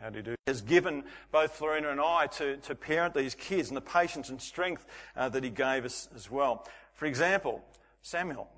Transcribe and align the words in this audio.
How 0.00 0.10
do 0.10 0.18
you 0.18 0.22
do? 0.22 0.34
Has 0.46 0.62
given 0.62 1.04
both 1.30 1.52
Florina 1.52 1.90
and 1.90 2.00
I 2.00 2.26
to, 2.38 2.56
to 2.56 2.74
parent 2.74 3.14
these 3.14 3.34
kids 3.34 3.68
and 3.68 3.76
the 3.76 3.82
patience 3.82 4.30
and 4.30 4.42
strength 4.42 4.84
uh, 5.16 5.28
that 5.28 5.44
he 5.44 5.50
gave 5.50 5.84
us 5.84 6.08
as 6.14 6.30
well. 6.30 6.66
For 6.94 7.06
example, 7.06 7.62
Samuel. 8.02 8.48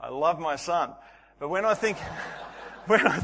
I 0.00 0.08
love 0.08 0.38
my 0.38 0.56
son, 0.56 0.92
but 1.38 1.48
when 1.48 1.64
I 1.64 1.74
think. 1.74 1.98
when 2.86 3.06
I, 3.06 3.18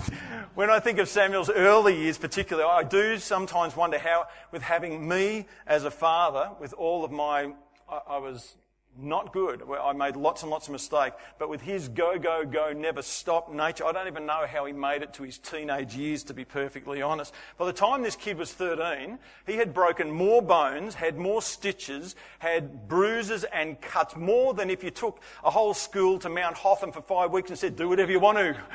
when 0.55 0.71
I 0.71 0.81
think 0.81 0.99
of 0.99 1.09
Samuel's 1.09 1.51
early 1.51 1.97
years, 1.97 2.19
particularly, 2.19 2.69
I 2.69 2.83
do 2.83 3.19
sometimes 3.19 3.75
wonder 3.75 3.99
how, 3.99 4.27
with 4.53 4.63
having 4.63 5.09
me 5.09 5.47
as 5.67 5.85
a 5.85 5.91
father, 5.91 6.51
with 6.61 6.73
all 6.75 7.05
of 7.05 7.11
my, 7.11 7.53
I, 7.89 8.01
I 8.09 8.19
was 8.19 8.57
not 8.99 9.33
good. 9.33 9.63
I 9.83 9.93
made 9.93 10.17
lots 10.17 10.43
and 10.43 10.51
lots 10.51 10.69
of 10.69 10.73
mistakes. 10.73 11.17
But 11.39 11.49
with 11.49 11.61
his 11.61 11.89
go, 11.89 12.19
go, 12.19 12.45
go, 12.45 12.73
never 12.73 13.03
stop 13.03 13.53
nature, 13.53 13.85
I 13.85 13.93
don't 13.93 14.07
even 14.07 14.27
know 14.27 14.47
how 14.47 14.65
he 14.65 14.73
made 14.73 15.03
it 15.03 15.13
to 15.15 15.23
his 15.23 15.39
teenage 15.39 15.95
years, 15.95 16.23
to 16.25 16.35
be 16.35 16.45
perfectly 16.45 17.03
honest. 17.03 17.33
By 17.59 17.67
the 17.67 17.73
time 17.73 18.03
this 18.03 18.17
kid 18.17 18.39
was 18.39 18.53
13, 18.53 19.19
he 19.47 19.55
had 19.55 19.75
broken 19.75 20.11
more 20.11 20.43
bones, 20.43 20.95
had 20.95 21.17
more 21.19 21.43
stitches, 21.43 22.17
had 22.39 22.89
bruises 22.89 23.45
and 23.45 23.81
cuts, 23.81 24.17
more 24.17 24.55
than 24.55 24.71
if 24.71 24.83
you 24.83 24.91
took 24.91 25.21
a 25.45 25.51
whole 25.51 25.75
school 25.75 26.19
to 26.21 26.29
Mount 26.29 26.57
Hotham 26.57 26.93
for 26.93 27.03
five 27.03 27.33
weeks 27.33 27.51
and 27.51 27.59
said, 27.59 27.77
do 27.77 27.89
whatever 27.89 28.11
you 28.11 28.21
want 28.21 28.39
to. 28.39 28.57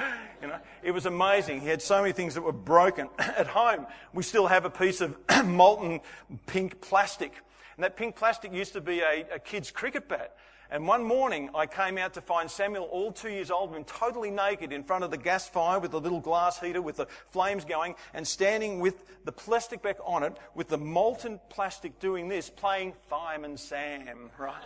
You 0.41 0.47
know, 0.47 0.57
it 0.81 0.89
was 0.89 1.05
amazing. 1.05 1.61
He 1.61 1.67
had 1.67 1.83
so 1.83 2.01
many 2.01 2.13
things 2.13 2.33
that 2.33 2.41
were 2.41 2.51
broken. 2.51 3.09
At 3.19 3.45
home, 3.45 3.85
we 4.11 4.23
still 4.23 4.47
have 4.47 4.65
a 4.65 4.71
piece 4.71 4.99
of 4.99 5.15
molten 5.45 5.99
pink 6.47 6.81
plastic 6.81 7.35
and 7.81 7.85
that 7.85 7.97
pink 7.97 8.15
plastic 8.15 8.53
used 8.53 8.73
to 8.73 8.79
be 8.79 8.99
a, 8.99 9.25
a 9.33 9.39
kid's 9.39 9.71
cricket 9.71 10.07
bat. 10.07 10.35
And 10.69 10.87
one 10.87 11.03
morning, 11.03 11.49
I 11.55 11.65
came 11.65 11.97
out 11.97 12.13
to 12.13 12.21
find 12.21 12.49
Samuel, 12.49 12.83
all 12.83 13.11
two 13.11 13.31
years 13.31 13.49
old, 13.49 13.75
and 13.75 13.87
totally 13.87 14.29
naked 14.29 14.71
in 14.71 14.83
front 14.83 15.03
of 15.03 15.09
the 15.09 15.17
gas 15.17 15.49
fire 15.49 15.79
with 15.79 15.89
the 15.89 15.99
little 15.99 16.19
glass 16.19 16.59
heater 16.59 16.79
with 16.79 16.97
the 16.97 17.07
flames 17.31 17.65
going, 17.65 17.95
and 18.13 18.27
standing 18.27 18.81
with 18.81 19.03
the 19.25 19.31
plastic 19.31 19.81
back 19.81 19.97
on 20.05 20.21
it, 20.21 20.37
with 20.53 20.67
the 20.67 20.77
molten 20.77 21.39
plastic 21.49 21.99
doing 21.99 22.27
this, 22.27 22.51
playing 22.51 22.93
Fireman 23.09 23.57
Sam, 23.57 24.29
right? 24.37 24.61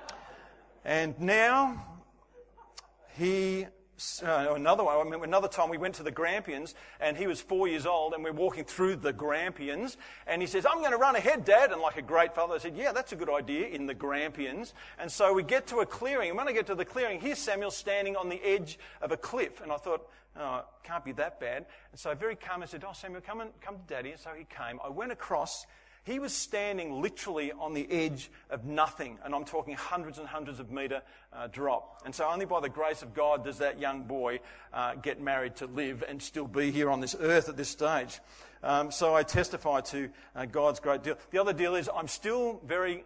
and 0.84 1.18
now 1.18 1.86
he 3.16 3.66
uh, 4.22 4.52
another 4.54 4.84
one, 4.84 5.06
I 5.06 5.10
mean, 5.10 5.24
another 5.24 5.48
time 5.48 5.70
we 5.70 5.78
went 5.78 5.94
to 5.94 6.02
the 6.02 6.10
Grampians 6.10 6.74
and 7.00 7.16
he 7.16 7.26
was 7.26 7.40
four 7.40 7.66
years 7.66 7.86
old 7.86 8.12
and 8.12 8.22
we're 8.22 8.32
walking 8.32 8.64
through 8.64 8.96
the 8.96 9.12
Grampians 9.12 9.96
and 10.26 10.42
he 10.42 10.46
says, 10.46 10.66
I'm 10.66 10.80
going 10.80 10.90
to 10.90 10.98
run 10.98 11.16
ahead, 11.16 11.44
Dad. 11.44 11.72
And 11.72 11.80
like 11.80 11.96
a 11.96 12.02
great 12.02 12.34
father, 12.34 12.54
I 12.54 12.58
said, 12.58 12.76
Yeah, 12.76 12.92
that's 12.92 13.12
a 13.12 13.16
good 13.16 13.30
idea 13.30 13.68
in 13.68 13.86
the 13.86 13.94
Grampians. 13.94 14.74
And 14.98 15.10
so 15.10 15.32
we 15.32 15.42
get 15.42 15.66
to 15.68 15.78
a 15.78 15.86
clearing. 15.86 16.28
And 16.28 16.38
when 16.38 16.46
I 16.46 16.52
get 16.52 16.66
to 16.66 16.74
the 16.74 16.84
clearing, 16.84 17.20
here's 17.20 17.38
Samuel 17.38 17.70
standing 17.70 18.16
on 18.16 18.28
the 18.28 18.40
edge 18.44 18.78
of 19.00 19.12
a 19.12 19.16
cliff. 19.16 19.60
And 19.62 19.72
I 19.72 19.76
thought, 19.76 20.06
Oh, 20.38 20.64
can't 20.82 21.02
be 21.02 21.12
that 21.12 21.40
bad. 21.40 21.64
And 21.92 21.98
so 21.98 22.14
very 22.14 22.36
calm, 22.36 22.62
I 22.62 22.66
said, 22.66 22.84
Oh, 22.86 22.92
Samuel, 22.92 23.22
come, 23.22 23.40
and, 23.40 23.50
come 23.62 23.76
to 23.76 23.82
Daddy. 23.86 24.10
And 24.10 24.20
so 24.20 24.30
he 24.36 24.44
came. 24.44 24.78
I 24.84 24.90
went 24.90 25.10
across 25.10 25.66
he 26.06 26.20
was 26.20 26.32
standing 26.32 27.02
literally 27.02 27.50
on 27.50 27.74
the 27.74 27.90
edge 27.90 28.30
of 28.48 28.64
nothing, 28.64 29.18
and 29.24 29.34
I'm 29.34 29.44
talking 29.44 29.74
hundreds 29.74 30.18
and 30.18 30.28
hundreds 30.28 30.60
of 30.60 30.70
metre 30.70 31.02
uh, 31.32 31.48
drop. 31.48 32.02
And 32.04 32.14
so, 32.14 32.24
only 32.28 32.46
by 32.46 32.60
the 32.60 32.68
grace 32.68 33.02
of 33.02 33.12
God 33.12 33.44
does 33.44 33.58
that 33.58 33.80
young 33.80 34.04
boy 34.04 34.38
uh, 34.72 34.94
get 34.94 35.20
married 35.20 35.56
to 35.56 35.66
live 35.66 36.04
and 36.08 36.22
still 36.22 36.46
be 36.46 36.70
here 36.70 36.90
on 36.90 37.00
this 37.00 37.16
earth 37.18 37.48
at 37.48 37.56
this 37.56 37.68
stage. 37.68 38.20
Um, 38.62 38.92
so, 38.92 39.16
I 39.16 39.24
testify 39.24 39.80
to 39.80 40.08
uh, 40.36 40.44
God's 40.46 40.78
great 40.78 41.02
deal. 41.02 41.18
The 41.32 41.40
other 41.40 41.52
deal 41.52 41.74
is, 41.74 41.90
I'm 41.92 42.08
still 42.08 42.60
very 42.64 43.04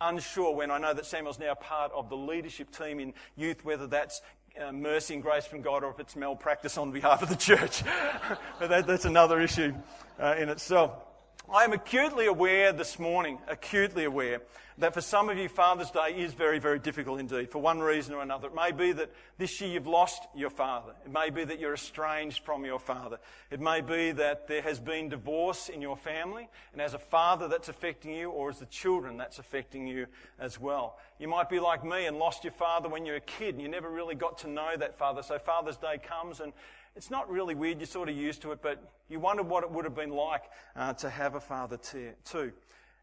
unsure 0.00 0.52
when 0.52 0.72
I 0.72 0.78
know 0.78 0.92
that 0.92 1.06
Samuel's 1.06 1.38
now 1.38 1.54
part 1.54 1.92
of 1.92 2.08
the 2.08 2.16
leadership 2.16 2.72
team 2.72 2.98
in 2.98 3.14
youth, 3.36 3.64
whether 3.64 3.86
that's 3.86 4.22
uh, 4.60 4.72
mercy 4.72 5.14
and 5.14 5.22
grace 5.22 5.46
from 5.46 5.62
God 5.62 5.84
or 5.84 5.90
if 5.90 6.00
it's 6.00 6.16
malpractice 6.16 6.76
on 6.76 6.90
behalf 6.90 7.22
of 7.22 7.28
the 7.28 7.36
church. 7.54 7.84
but 8.58 8.70
that, 8.70 8.88
that's 8.88 9.04
another 9.04 9.40
issue 9.40 9.72
uh, 10.18 10.34
in 10.36 10.48
itself. 10.48 10.92
I 11.52 11.64
am 11.64 11.72
acutely 11.72 12.26
aware 12.26 12.72
this 12.72 12.96
morning, 13.00 13.40
acutely 13.48 14.04
aware, 14.04 14.40
that 14.78 14.94
for 14.94 15.00
some 15.00 15.28
of 15.28 15.36
you, 15.36 15.48
Father's 15.48 15.90
Day 15.90 16.14
is 16.16 16.32
very, 16.32 16.60
very 16.60 16.78
difficult 16.78 17.18
indeed, 17.18 17.50
for 17.50 17.58
one 17.58 17.80
reason 17.80 18.14
or 18.14 18.22
another. 18.22 18.46
It 18.46 18.54
may 18.54 18.70
be 18.70 18.92
that 18.92 19.10
this 19.36 19.60
year 19.60 19.70
you've 19.70 19.88
lost 19.88 20.22
your 20.32 20.50
father. 20.50 20.92
It 21.04 21.12
may 21.12 21.30
be 21.30 21.42
that 21.42 21.58
you're 21.58 21.74
estranged 21.74 22.44
from 22.44 22.64
your 22.64 22.78
father. 22.78 23.18
It 23.50 23.58
may 23.58 23.80
be 23.80 24.12
that 24.12 24.46
there 24.46 24.62
has 24.62 24.78
been 24.78 25.08
divorce 25.08 25.68
in 25.68 25.82
your 25.82 25.96
family, 25.96 26.48
and 26.72 26.80
as 26.80 26.94
a 26.94 27.00
father 27.00 27.48
that's 27.48 27.68
affecting 27.68 28.14
you, 28.14 28.30
or 28.30 28.50
as 28.50 28.60
the 28.60 28.66
children 28.66 29.16
that's 29.16 29.40
affecting 29.40 29.88
you 29.88 30.06
as 30.38 30.60
well. 30.60 30.98
You 31.18 31.26
might 31.26 31.48
be 31.48 31.58
like 31.58 31.84
me 31.84 32.06
and 32.06 32.16
lost 32.16 32.44
your 32.44 32.52
father 32.52 32.88
when 32.88 33.04
you 33.04 33.10
were 33.10 33.18
a 33.18 33.22
kid, 33.22 33.56
and 33.56 33.60
you 33.60 33.68
never 33.68 33.90
really 33.90 34.14
got 34.14 34.38
to 34.38 34.48
know 34.48 34.76
that 34.76 34.98
father. 34.98 35.24
So 35.24 35.36
Father's 35.40 35.78
Day 35.78 35.98
comes, 35.98 36.38
and 36.38 36.52
it's 36.96 37.10
not 37.10 37.30
really 37.30 37.54
weird, 37.54 37.78
you're 37.78 37.86
sort 37.86 38.08
of 38.08 38.16
used 38.16 38.42
to 38.42 38.52
it, 38.52 38.60
but 38.62 38.82
you 39.08 39.20
wonder 39.20 39.42
what 39.42 39.64
it 39.64 39.70
would 39.70 39.84
have 39.84 39.94
been 39.94 40.10
like 40.10 40.44
uh, 40.76 40.92
to 40.94 41.10
have 41.10 41.34
a 41.34 41.40
father 41.40 41.78
too. 42.24 42.52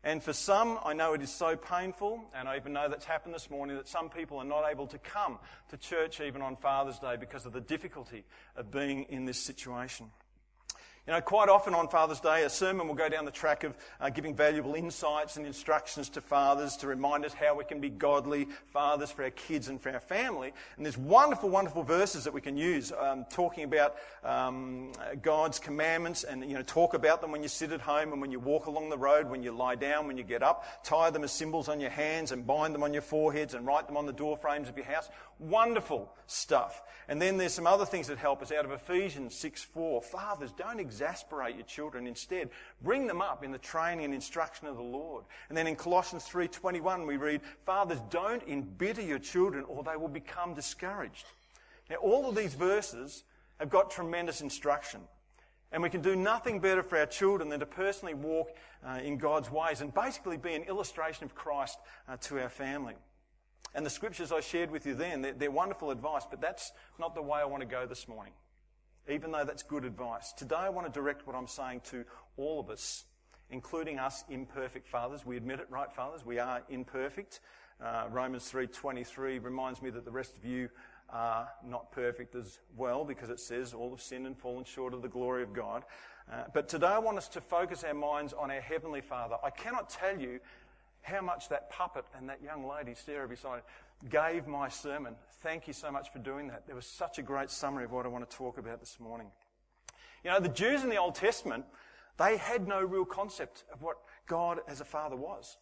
And 0.03 0.23
for 0.23 0.31
some, 0.31 0.79
I 0.85 0.93
know 0.93 1.13
it 1.13 1.21
is 1.21 1.33
so 1.33 1.55
painful, 1.55 2.23
and 2.33 2.47
I 2.47 2.55
even 2.57 2.71
know 2.73 2.87
that's 2.87 3.05
happened 3.05 3.33
this 3.33 3.49
morning, 3.49 3.75
that 3.77 3.87
some 3.87 4.09
people 4.09 4.37
are 4.37 4.45
not 4.45 4.63
able 4.69 4.87
to 4.87 4.97
come 4.99 5.39
to 5.69 5.77
church 5.77 6.21
even 6.21 6.41
on 6.41 6.55
Father's 6.55 6.99
Day 6.99 7.15
because 7.19 7.45
of 7.45 7.53
the 7.53 7.61
difficulty 7.61 8.23
of 8.55 8.71
being 8.71 9.03
in 9.09 9.25
this 9.25 9.39
situation. 9.39 10.11
You 11.07 11.13
know, 11.13 11.21
quite 11.21 11.47
often 11.47 11.73
on 11.73 11.87
Father's 11.87 12.19
Day, 12.19 12.43
a 12.43 12.49
sermon 12.49 12.85
will 12.85 12.93
go 12.93 13.07
down 13.07 13.23
the 13.23 13.31
track 13.31 13.63
of 13.63 13.77
uh, 14.01 14.09
giving 14.09 14.35
valuable 14.35 14.75
insights 14.75 15.37
and 15.37 15.45
instructions 15.45 16.09
to 16.09 16.19
fathers 16.19 16.75
to 16.77 16.87
remind 16.87 17.23
us 17.23 17.33
how 17.33 17.55
we 17.55 17.63
can 17.63 17.79
be 17.79 17.89
godly 17.89 18.49
fathers 18.73 19.09
for 19.09 19.23
our 19.23 19.29
kids 19.29 19.69
and 19.69 19.79
for 19.79 19.89
our 19.89 20.01
family. 20.01 20.51
And 20.75 20.85
there's 20.85 20.97
wonderful, 20.97 21.49
wonderful 21.49 21.83
verses 21.83 22.25
that 22.25 22.33
we 22.33 22.41
can 22.41 22.57
use 22.57 22.91
um, 22.91 23.23
talking 23.29 23.63
about 23.63 23.95
um, 24.21 24.91
God's 25.21 25.59
commandments 25.59 26.25
and, 26.25 26.43
you 26.43 26.55
know, 26.55 26.61
talk 26.61 26.93
about 26.93 27.21
them 27.21 27.31
when 27.31 27.41
you 27.41 27.47
sit 27.47 27.71
at 27.71 27.79
home 27.79 28.11
and 28.11 28.19
when 28.19 28.33
you 28.33 28.41
walk 28.41 28.65
along 28.65 28.89
the 28.89 28.97
road, 28.97 29.29
when 29.29 29.41
you 29.41 29.53
lie 29.53 29.75
down, 29.75 30.07
when 30.07 30.17
you 30.17 30.25
get 30.25 30.43
up. 30.43 30.65
Tie 30.83 31.09
them 31.11 31.23
as 31.23 31.31
symbols 31.31 31.69
on 31.69 31.79
your 31.79 31.89
hands 31.89 32.33
and 32.33 32.45
bind 32.45 32.75
them 32.75 32.83
on 32.83 32.91
your 32.91 33.01
foreheads 33.01 33.53
and 33.53 33.65
write 33.65 33.87
them 33.87 33.95
on 33.95 34.07
the 34.07 34.11
door 34.11 34.35
frames 34.35 34.67
of 34.67 34.75
your 34.75 34.85
house. 34.85 35.07
Wonderful 35.39 36.11
stuff. 36.25 36.81
And 37.09 37.21
then 37.21 37.37
there's 37.37 37.53
some 37.53 37.67
other 37.67 37.85
things 37.85 38.07
that 38.07 38.17
help 38.17 38.41
us 38.41 38.51
out 38.51 38.65
of 38.65 38.71
Ephesians 38.71 39.33
6 39.35 39.63
4. 39.63 40.01
Fathers, 40.01 40.51
don't 40.51 40.79
exasperate 40.79 41.55
your 41.55 41.65
children. 41.65 42.05
Instead, 42.05 42.49
bring 42.81 43.07
them 43.07 43.21
up 43.21 43.43
in 43.43 43.51
the 43.51 43.57
training 43.57 44.05
and 44.05 44.13
instruction 44.13 44.67
of 44.67 44.75
the 44.75 44.83
Lord. 44.83 45.23
And 45.47 45.57
then 45.57 45.67
in 45.67 45.75
Colossians 45.75 46.25
3 46.25 46.47
21, 46.47 47.07
we 47.07 47.15
read, 47.17 47.41
Fathers, 47.65 47.99
don't 48.09 48.43
embitter 48.47 49.01
your 49.01 49.19
children 49.19 49.63
or 49.67 49.83
they 49.83 49.95
will 49.95 50.09
become 50.09 50.53
discouraged. 50.53 51.25
Now, 51.89 51.97
all 51.97 52.27
of 52.27 52.35
these 52.35 52.53
verses 52.53 53.23
have 53.59 53.69
got 53.69 53.89
tremendous 53.89 54.41
instruction. 54.41 55.01
And 55.71 55.83
we 55.83 55.89
can 55.89 56.01
do 56.01 56.15
nothing 56.15 56.59
better 56.59 56.83
for 56.83 56.97
our 56.97 57.05
children 57.05 57.49
than 57.49 57.59
to 57.59 57.65
personally 57.65 58.13
walk 58.13 58.49
uh, 58.85 58.99
in 59.03 59.17
God's 59.17 59.51
ways 59.51 59.81
and 59.81 59.93
basically 59.93 60.37
be 60.37 60.53
an 60.53 60.63
illustration 60.63 61.25
of 61.25 61.35
Christ 61.35 61.77
uh, 62.07 62.17
to 62.21 62.41
our 62.41 62.49
family. 62.49 62.95
And 63.77 63.85
the 63.85 63.91
scriptures 63.91 64.31
I 64.31 64.39
shared 64.39 64.71
with 64.71 64.87
you 64.87 64.95
then, 64.95 65.21
they're, 65.21 65.33
they're, 65.33 65.51
wonderful 65.51 65.91
advice, 65.91 66.23
but 66.27 66.41
that's 66.41 66.71
not 66.99 67.13
the 67.13 67.21
way 67.21 67.39
I 67.39 67.45
want 67.45 67.61
to 67.61 67.67
go 67.67 67.85
this 67.85 68.07
morning, 68.07 68.33
even 69.07 69.31
though 69.31 69.45
that's 69.45 69.61
good 69.61 69.85
advice. 69.85 70.33
Today 70.33 70.55
I 70.55 70.69
want 70.69 70.91
to 70.91 70.91
direct 70.91 71.27
what 71.27 71.35
I'm 71.35 71.45
saying 71.45 71.81
to 71.91 72.03
all 72.37 72.59
of 72.59 72.71
us, 72.71 73.05
including 73.51 73.99
us 73.99 74.23
imperfect 74.31 74.87
fathers. 74.87 75.27
We 75.27 75.37
admit 75.37 75.59
it, 75.59 75.67
right, 75.69 75.93
fathers? 75.93 76.25
We 76.25 76.39
are 76.39 76.63
imperfect. 76.69 77.39
Uh, 77.79 78.05
Romans 78.09 78.51
3.23 78.51 79.43
reminds 79.43 79.83
me 79.83 79.91
that 79.91 80.05
the 80.05 80.11
rest 80.11 80.35
of 80.35 80.43
you 80.43 80.69
are 81.11 81.47
not 81.63 81.91
perfect 81.91 82.33
as 82.33 82.57
well, 82.75 83.05
because 83.05 83.29
it 83.29 83.39
says 83.39 83.75
all 83.75 83.91
have 83.91 84.01
sinned 84.01 84.25
and 84.25 84.35
fallen 84.35 84.63
short 84.63 84.95
of 84.95 85.03
the 85.03 85.07
glory 85.07 85.43
of 85.43 85.53
God. 85.53 85.83
Uh, 86.33 86.45
but 86.51 86.67
today 86.67 86.87
I 86.87 86.97
want 86.97 87.19
us 87.19 87.27
to 87.27 87.41
focus 87.41 87.83
our 87.83 87.93
minds 87.93 88.33
on 88.33 88.49
our 88.49 88.59
Heavenly 88.59 89.01
Father. 89.01 89.35
I 89.43 89.51
cannot 89.51 89.87
tell 89.91 90.19
you 90.19 90.39
how 91.07 91.21
much 91.21 91.49
that 91.49 91.69
puppet 91.69 92.05
and 92.17 92.27
that 92.29 92.41
young 92.43 92.67
lady, 92.67 92.93
Sarah, 92.93 93.27
beside 93.27 93.61
gave 94.09 94.45
my 94.45 94.69
sermon. 94.69 95.15
Thank 95.41 95.67
you 95.67 95.73
so 95.73 95.91
much 95.91 96.11
for 96.11 96.19
doing 96.19 96.47
that. 96.49 96.67
There 96.67 96.75
was 96.75 96.85
such 96.85 97.17
a 97.17 97.21
great 97.23 97.49
summary 97.49 97.85
of 97.85 97.91
what 97.91 98.05
I 98.05 98.09
want 98.09 98.29
to 98.29 98.35
talk 98.35 98.57
about 98.57 98.79
this 98.79 98.99
morning. 98.99 99.27
You 100.23 100.31
know, 100.31 100.39
the 100.39 100.49
Jews 100.49 100.83
in 100.83 100.89
the 100.89 100.97
Old 100.97 101.15
Testament, 101.15 101.65
they 102.17 102.37
had 102.37 102.67
no 102.67 102.81
real 102.81 103.05
concept 103.05 103.63
of 103.73 103.81
what 103.81 103.97
God 104.27 104.59
as 104.67 104.81
a 104.81 104.85
father 104.85 105.15
was. 105.15 105.57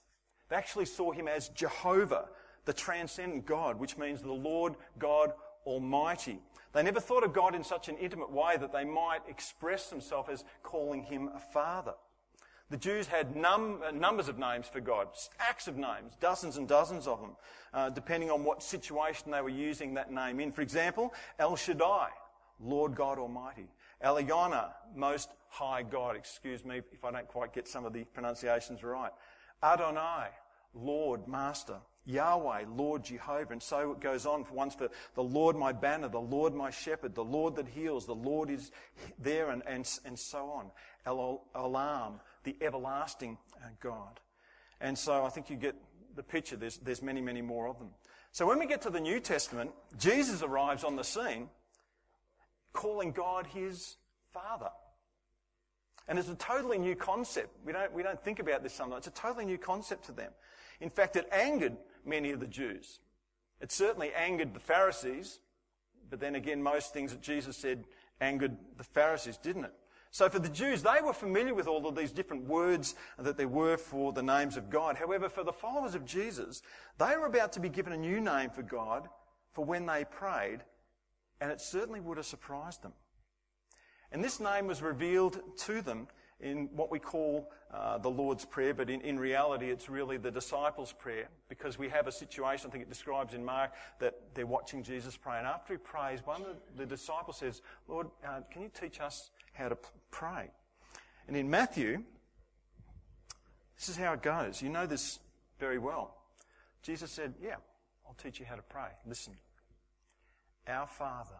They 0.49 0.55
actually 0.55 0.85
saw 0.85 1.11
him 1.11 1.27
as 1.27 1.49
Jehovah, 1.49 2.25
the 2.65 2.73
transcendent 2.73 3.45
God, 3.45 3.79
which 3.79 3.97
means 3.97 4.21
the 4.21 4.33
Lord 4.33 4.75
God 4.97 5.33
Almighty. 5.65 6.39
They 6.73 6.83
never 6.83 6.99
thought 6.99 7.23
of 7.23 7.33
God 7.33 7.55
in 7.55 7.63
such 7.63 7.87
an 7.87 7.97
intimate 7.97 8.31
way 8.31 8.57
that 8.57 8.73
they 8.73 8.83
might 8.83 9.21
express 9.29 9.89
themselves 9.89 10.29
as 10.29 10.43
calling 10.61 11.03
him 11.03 11.29
a 11.33 11.39
father. 11.39 11.93
The 12.71 12.77
Jews 12.77 13.05
had 13.07 13.35
num- 13.35 13.81
uh, 13.85 13.91
numbers 13.91 14.27
of 14.27 14.39
names 14.39 14.67
for 14.67 14.79
God, 14.79 15.09
stacks 15.13 15.67
of 15.67 15.77
names, 15.77 16.13
dozens 16.19 16.57
and 16.57 16.67
dozens 16.67 17.05
of 17.05 17.21
them, 17.21 17.35
uh, 17.73 17.89
depending 17.91 18.31
on 18.31 18.43
what 18.43 18.63
situation 18.63 19.31
they 19.31 19.41
were 19.41 19.49
using 19.49 19.93
that 19.93 20.11
name 20.11 20.39
in. 20.39 20.51
For 20.51 20.61
example, 20.61 21.13
El 21.37 21.55
Shaddai, 21.55 22.09
Lord 22.59 22.95
God 22.95 23.19
Almighty. 23.19 23.67
Elyon, 24.03 24.69
Most 24.95 25.29
High 25.49 25.83
God. 25.83 26.15
Excuse 26.15 26.65
me 26.65 26.81
if 26.91 27.05
I 27.05 27.11
don't 27.11 27.27
quite 27.27 27.53
get 27.53 27.67
some 27.67 27.85
of 27.85 27.93
the 27.93 28.03
pronunciations 28.03 28.83
right. 28.83 29.11
Adonai, 29.63 30.29
Lord, 30.73 31.27
Master. 31.27 31.77
Yahweh, 32.05 32.65
Lord 32.75 33.03
Jehovah. 33.03 33.51
And 33.51 33.61
so 33.61 33.91
it 33.91 33.99
goes 33.99 34.25
on 34.25 34.43
for 34.43 34.53
once 34.53 34.75
for 34.75 34.89
the 35.15 35.23
Lord 35.23 35.55
my 35.55 35.71
banner, 35.71 36.07
the 36.07 36.19
Lord 36.19 36.53
my 36.53 36.69
shepherd, 36.69 37.15
the 37.15 37.23
Lord 37.23 37.55
that 37.55 37.67
heals, 37.67 38.05
the 38.05 38.13
Lord 38.15 38.49
is 38.49 38.71
there, 39.17 39.49
and, 39.49 39.63
and, 39.65 39.89
and 40.05 40.17
so 40.17 40.49
on. 40.49 40.69
El 41.05 41.41
Olam, 41.55 42.19
the 42.45 42.55
everlasting 42.61 43.37
uh, 43.57 43.67
God. 43.81 44.21
And 44.79 44.97
so 44.97 45.25
I 45.25 45.29
think 45.29 45.49
you 45.49 45.57
get 45.57 45.75
the 46.15 46.23
picture. 46.23 46.55
There's, 46.55 46.77
there's 46.77 47.01
many, 47.01 47.19
many 47.21 47.41
more 47.41 47.67
of 47.67 47.77
them. 47.77 47.89
So 48.31 48.45
when 48.47 48.59
we 48.59 48.65
get 48.65 48.81
to 48.83 48.89
the 48.89 48.99
New 48.99 49.19
Testament, 49.19 49.71
Jesus 49.97 50.41
arrives 50.41 50.83
on 50.83 50.95
the 50.95 51.03
scene 51.03 51.49
calling 52.73 53.11
God 53.11 53.47
his 53.47 53.97
Father. 54.33 54.69
And 56.07 56.19
it's 56.19 56.29
a 56.29 56.35
totally 56.35 56.77
new 56.77 56.95
concept. 56.95 57.49
We 57.65 57.73
don't, 57.73 57.91
we 57.93 58.03
don't 58.03 58.21
think 58.21 58.39
about 58.39 58.61
this 58.61 58.73
sometimes. 58.73 59.07
It's 59.07 59.19
a 59.19 59.21
totally 59.21 59.45
new 59.45 59.57
concept 59.57 60.05
to 60.05 60.11
them. 60.11 60.31
In 60.81 60.89
fact, 60.89 61.15
it 61.15 61.27
angered 61.31 61.77
many 62.05 62.31
of 62.31 62.39
the 62.39 62.47
Jews. 62.47 62.99
It 63.61 63.71
certainly 63.71 64.11
angered 64.13 64.53
the 64.53 64.59
Pharisees, 64.59 65.39
but 66.09 66.19
then 66.19 66.35
again, 66.35 66.61
most 66.61 66.93
things 66.93 67.11
that 67.11 67.21
Jesus 67.21 67.57
said 67.57 67.85
angered 68.21 68.57
the 68.77 68.83
Pharisees, 68.83 69.37
didn't 69.37 69.65
it? 69.65 69.73
So 70.15 70.29
for 70.29 70.39
the 70.39 70.47
Jews, 70.47 70.81
they 70.81 71.01
were 71.03 71.11
familiar 71.11 71.53
with 71.53 71.67
all 71.67 71.85
of 71.85 71.93
these 71.93 72.13
different 72.13 72.45
words 72.45 72.95
that 73.19 73.35
there 73.35 73.49
were 73.49 73.75
for 73.75 74.13
the 74.13 74.23
names 74.23 74.55
of 74.55 74.69
God. 74.69 74.95
However, 74.95 75.27
for 75.27 75.43
the 75.43 75.51
followers 75.51 75.93
of 75.93 76.05
Jesus, 76.05 76.61
they 76.97 77.17
were 77.17 77.25
about 77.25 77.51
to 77.51 77.59
be 77.59 77.67
given 77.67 77.91
a 77.91 77.97
new 77.97 78.21
name 78.21 78.49
for 78.49 78.61
God 78.61 79.09
for 79.51 79.65
when 79.65 79.85
they 79.85 80.05
prayed, 80.05 80.61
and 81.41 81.51
it 81.51 81.59
certainly 81.59 81.99
would 81.99 82.15
have 82.15 82.25
surprised 82.25 82.81
them. 82.81 82.93
And 84.09 84.23
this 84.23 84.39
name 84.39 84.67
was 84.67 84.81
revealed 84.81 85.41
to 85.65 85.81
them 85.81 86.07
in 86.39 86.69
what 86.75 86.91
we 86.91 86.99
call 86.99 87.51
uh, 87.73 87.97
the 87.97 88.09
Lord's 88.09 88.45
Prayer, 88.45 88.73
but 88.73 88.89
in, 88.89 89.01
in 89.01 89.17
reality 89.17 89.69
it's 89.69 89.89
really 89.89 90.17
the 90.17 90.31
disciples' 90.31 90.91
prayer 90.91 91.29
because 91.49 91.79
we 91.79 91.89
have 91.89 92.07
a 92.07 92.11
situation, 92.11 92.69
I 92.69 92.71
think 92.71 92.83
it 92.83 92.89
describes 92.89 93.33
in 93.33 93.43
Mark, 93.43 93.71
that 93.99 94.15
they're 94.33 94.45
watching 94.45 94.83
Jesus 94.83 95.17
pray. 95.17 95.37
And 95.37 95.47
after 95.47 95.73
he 95.73 95.77
prays, 95.77 96.19
one 96.25 96.41
of 96.41 96.57
the, 96.75 96.85
disciples 96.85 97.37
says, 97.37 97.61
Lord, 97.87 98.07
uh, 98.25 98.41
can 98.51 98.61
you 98.61 98.71
teach 98.79 98.99
us 98.99 99.31
how 99.53 99.69
to 99.69 99.77
pray? 100.11 100.49
And 101.27 101.35
in 101.35 101.49
Matthew, 101.49 102.03
this 103.77 103.89
is 103.89 103.97
how 103.97 104.13
it 104.13 104.21
goes. 104.21 104.61
You 104.61 104.69
know 104.69 104.85
this 104.85 105.19
very 105.59 105.79
well. 105.79 106.15
Jesus 106.81 107.11
said, 107.11 107.33
Yeah, 107.41 107.55
I'll 108.07 108.15
teach 108.21 108.39
you 108.39 108.45
how 108.45 108.55
to 108.55 108.61
pray. 108.61 108.89
Listen. 109.07 109.33
Our 110.67 110.87
Father. 110.87 111.39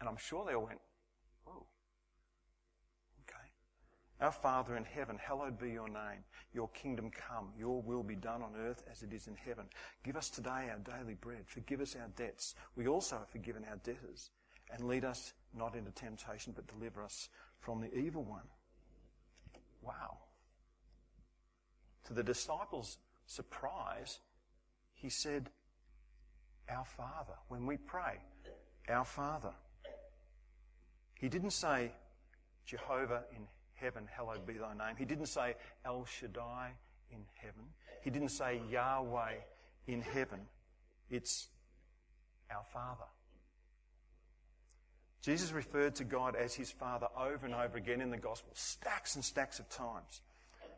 And 0.00 0.08
I'm 0.08 0.16
sure 0.16 0.44
they 0.46 0.54
all 0.54 0.66
went, 0.66 0.80
Our 4.20 4.32
Father 4.32 4.76
in 4.76 4.84
heaven, 4.84 5.16
hallowed 5.16 5.58
be 5.58 5.70
your 5.70 5.88
name. 5.88 6.24
Your 6.52 6.68
kingdom 6.68 7.10
come. 7.10 7.50
Your 7.56 7.80
will 7.82 8.02
be 8.02 8.16
done 8.16 8.42
on 8.42 8.54
earth 8.58 8.82
as 8.90 9.02
it 9.02 9.12
is 9.12 9.28
in 9.28 9.36
heaven. 9.36 9.66
Give 10.02 10.16
us 10.16 10.28
today 10.28 10.70
our 10.70 10.78
daily 10.78 11.14
bread. 11.14 11.44
Forgive 11.46 11.80
us 11.80 11.94
our 11.94 12.08
debts. 12.16 12.56
We 12.74 12.88
also 12.88 13.18
have 13.18 13.28
forgiven 13.28 13.64
our 13.70 13.76
debtors. 13.76 14.30
And 14.72 14.88
lead 14.88 15.04
us 15.04 15.34
not 15.56 15.76
into 15.76 15.92
temptation, 15.92 16.52
but 16.54 16.66
deliver 16.66 17.02
us 17.02 17.28
from 17.60 17.80
the 17.80 17.94
evil 17.94 18.24
one. 18.24 18.48
Wow. 19.82 20.18
To 22.06 22.12
the 22.12 22.24
disciples' 22.24 22.98
surprise, 23.26 24.18
he 24.94 25.10
said, 25.10 25.50
Our 26.68 26.84
Father. 26.84 27.34
When 27.46 27.66
we 27.66 27.76
pray, 27.76 28.18
Our 28.88 29.04
Father. 29.04 29.52
He 31.14 31.28
didn't 31.28 31.52
say 31.52 31.92
Jehovah 32.66 33.22
in 33.36 33.46
heaven, 33.80 34.08
hallowed 34.10 34.46
be 34.46 34.54
thy 34.54 34.72
name. 34.72 34.96
He 34.96 35.04
didn't 35.04 35.26
say 35.26 35.54
El 35.84 36.04
Shaddai 36.04 36.72
in 37.10 37.20
heaven. 37.34 37.64
He 38.02 38.10
didn't 38.10 38.30
say 38.30 38.60
Yahweh 38.70 39.34
in 39.86 40.02
heaven. 40.02 40.40
It's 41.10 41.48
our 42.50 42.64
Father. 42.72 43.04
Jesus 45.22 45.52
referred 45.52 45.96
to 45.96 46.04
God 46.04 46.36
as 46.36 46.54
his 46.54 46.70
Father 46.70 47.08
over 47.18 47.44
and 47.44 47.54
over 47.54 47.76
again 47.76 48.00
in 48.00 48.10
the 48.10 48.16
Gospel, 48.16 48.52
stacks 48.54 49.14
and 49.14 49.24
stacks 49.24 49.58
of 49.58 49.68
times. 49.68 50.22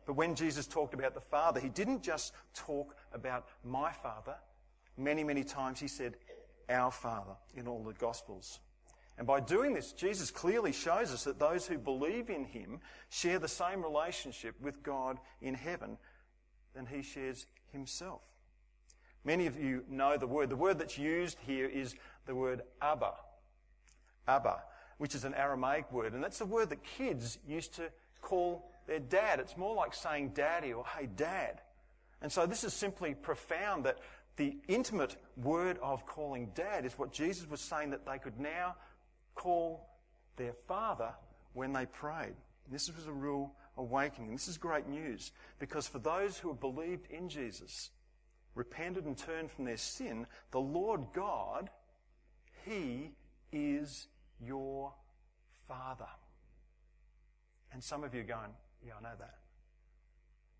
But 0.06 0.14
when 0.14 0.34
Jesus 0.34 0.66
talked 0.66 0.94
about 0.94 1.14
the 1.14 1.20
Father, 1.20 1.60
he 1.60 1.68
didn't 1.68 2.02
just 2.02 2.32
talk 2.54 2.96
about 3.12 3.46
my 3.62 3.92
Father. 3.92 4.34
Many, 4.96 5.24
many 5.24 5.44
times 5.44 5.78
he 5.78 5.88
said, 5.88 6.16
our 6.68 6.90
Father 6.90 7.34
in 7.54 7.68
all 7.68 7.82
the 7.84 7.92
Gospels. 7.92 8.60
And 9.20 9.26
by 9.26 9.40
doing 9.40 9.74
this, 9.74 9.92
Jesus 9.92 10.30
clearly 10.30 10.72
shows 10.72 11.12
us 11.12 11.24
that 11.24 11.38
those 11.38 11.66
who 11.66 11.76
believe 11.76 12.30
in 12.30 12.46
him 12.46 12.80
share 13.10 13.38
the 13.38 13.48
same 13.48 13.82
relationship 13.82 14.54
with 14.62 14.82
God 14.82 15.18
in 15.42 15.52
heaven 15.52 15.98
than 16.74 16.86
he 16.86 17.02
shares 17.02 17.44
himself. 17.70 18.22
Many 19.22 19.46
of 19.46 19.60
you 19.60 19.84
know 19.90 20.16
the 20.16 20.26
word. 20.26 20.48
The 20.48 20.56
word 20.56 20.78
that's 20.78 20.96
used 20.96 21.36
here 21.46 21.66
is 21.66 21.94
the 22.24 22.34
word 22.34 22.62
Abba. 22.80 23.12
Abba, 24.26 24.62
which 24.96 25.14
is 25.14 25.24
an 25.24 25.34
Aramaic 25.34 25.92
word. 25.92 26.14
And 26.14 26.24
that's 26.24 26.38
the 26.38 26.46
word 26.46 26.70
that 26.70 26.82
kids 26.82 27.36
used 27.46 27.74
to 27.74 27.90
call 28.22 28.70
their 28.86 29.00
dad. 29.00 29.38
It's 29.38 29.58
more 29.58 29.74
like 29.74 29.92
saying 29.92 30.30
daddy 30.30 30.72
or 30.72 30.86
hey 30.96 31.10
dad. 31.14 31.60
And 32.22 32.32
so 32.32 32.46
this 32.46 32.64
is 32.64 32.72
simply 32.72 33.12
profound 33.12 33.84
that 33.84 33.98
the 34.36 34.56
intimate 34.66 35.16
word 35.36 35.78
of 35.82 36.06
calling 36.06 36.52
dad 36.54 36.86
is 36.86 36.98
what 36.98 37.12
Jesus 37.12 37.50
was 37.50 37.60
saying 37.60 37.90
that 37.90 38.06
they 38.06 38.16
could 38.16 38.40
now 38.40 38.76
call 39.34 39.88
their 40.36 40.54
father 40.66 41.12
when 41.52 41.72
they 41.72 41.86
prayed. 41.86 42.34
This 42.70 42.94
was 42.94 43.06
a 43.06 43.12
real 43.12 43.52
awakening. 43.76 44.32
This 44.32 44.48
is 44.48 44.58
great 44.58 44.88
news 44.88 45.32
because 45.58 45.88
for 45.88 45.98
those 45.98 46.38
who 46.38 46.48
have 46.48 46.60
believed 46.60 47.10
in 47.10 47.28
Jesus, 47.28 47.90
repented 48.54 49.04
and 49.04 49.16
turned 49.16 49.50
from 49.50 49.64
their 49.64 49.76
sin, 49.76 50.26
the 50.50 50.60
Lord 50.60 51.00
God, 51.14 51.70
He 52.64 53.12
is 53.52 54.08
your 54.40 54.92
Father. 55.68 56.08
And 57.72 57.82
some 57.82 58.04
of 58.04 58.14
you 58.14 58.20
are 58.20 58.24
going, 58.24 58.54
Yeah, 58.84 58.94
I 58.98 59.02
know 59.02 59.16
that. 59.18 59.34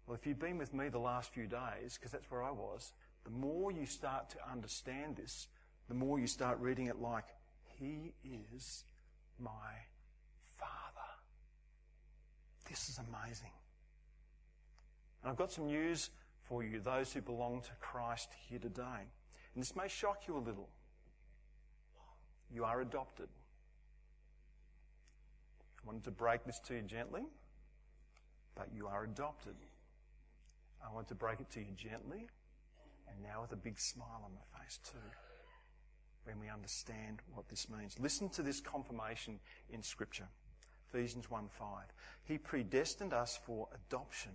Well, 0.06 0.16
if 0.16 0.26
you've 0.26 0.38
been 0.38 0.58
with 0.58 0.74
me 0.74 0.88
the 0.88 0.98
last 0.98 1.32
few 1.32 1.46
days, 1.46 1.96
because 1.96 2.10
that's 2.10 2.30
where 2.30 2.42
I 2.42 2.50
was, 2.50 2.92
the 3.24 3.30
more 3.30 3.70
you 3.70 3.86
start 3.86 4.30
to 4.30 4.36
understand 4.50 5.16
this, 5.16 5.46
the 5.88 5.94
more 5.94 6.18
you 6.18 6.26
start 6.26 6.58
reading 6.58 6.86
it 6.86 7.00
like, 7.00 7.26
he 7.80 8.12
is 8.22 8.84
my 9.38 9.72
Father. 10.58 11.10
This 12.68 12.88
is 12.88 12.98
amazing. 12.98 13.52
And 15.22 15.30
I've 15.30 15.36
got 15.36 15.50
some 15.50 15.66
news 15.66 16.10
for 16.44 16.62
you, 16.62 16.80
those 16.80 17.12
who 17.12 17.20
belong 17.20 17.62
to 17.62 17.70
Christ 17.80 18.28
here 18.48 18.58
today. 18.58 19.08
And 19.54 19.62
this 19.62 19.74
may 19.74 19.88
shock 19.88 20.22
you 20.28 20.36
a 20.36 20.38
little. 20.38 20.68
You 22.52 22.64
are 22.64 22.80
adopted. 22.80 23.28
I 25.82 25.86
wanted 25.86 26.04
to 26.04 26.10
break 26.10 26.44
this 26.44 26.60
to 26.66 26.74
you 26.74 26.82
gently, 26.82 27.22
but 28.54 28.68
you 28.74 28.86
are 28.86 29.04
adopted. 29.04 29.54
I 30.86 30.92
want 30.92 31.08
to 31.08 31.14
break 31.14 31.40
it 31.40 31.50
to 31.52 31.60
you 31.60 31.72
gently, 31.74 32.28
and 33.08 33.22
now 33.22 33.42
with 33.42 33.52
a 33.52 33.56
big 33.56 33.78
smile 33.78 34.22
on 34.24 34.32
my 34.34 34.58
face, 34.58 34.78
too 34.84 34.98
when 36.30 36.40
we 36.40 36.48
understand 36.48 37.20
what 37.34 37.48
this 37.48 37.68
means. 37.68 37.96
Listen 37.98 38.28
to 38.30 38.42
this 38.42 38.60
confirmation 38.60 39.40
in 39.70 39.82
Scripture. 39.82 40.28
Ephesians 40.92 41.30
1 41.30 41.48
5. 41.48 41.66
He 42.24 42.38
predestined 42.38 43.12
us 43.12 43.38
for 43.44 43.68
adoption 43.74 44.32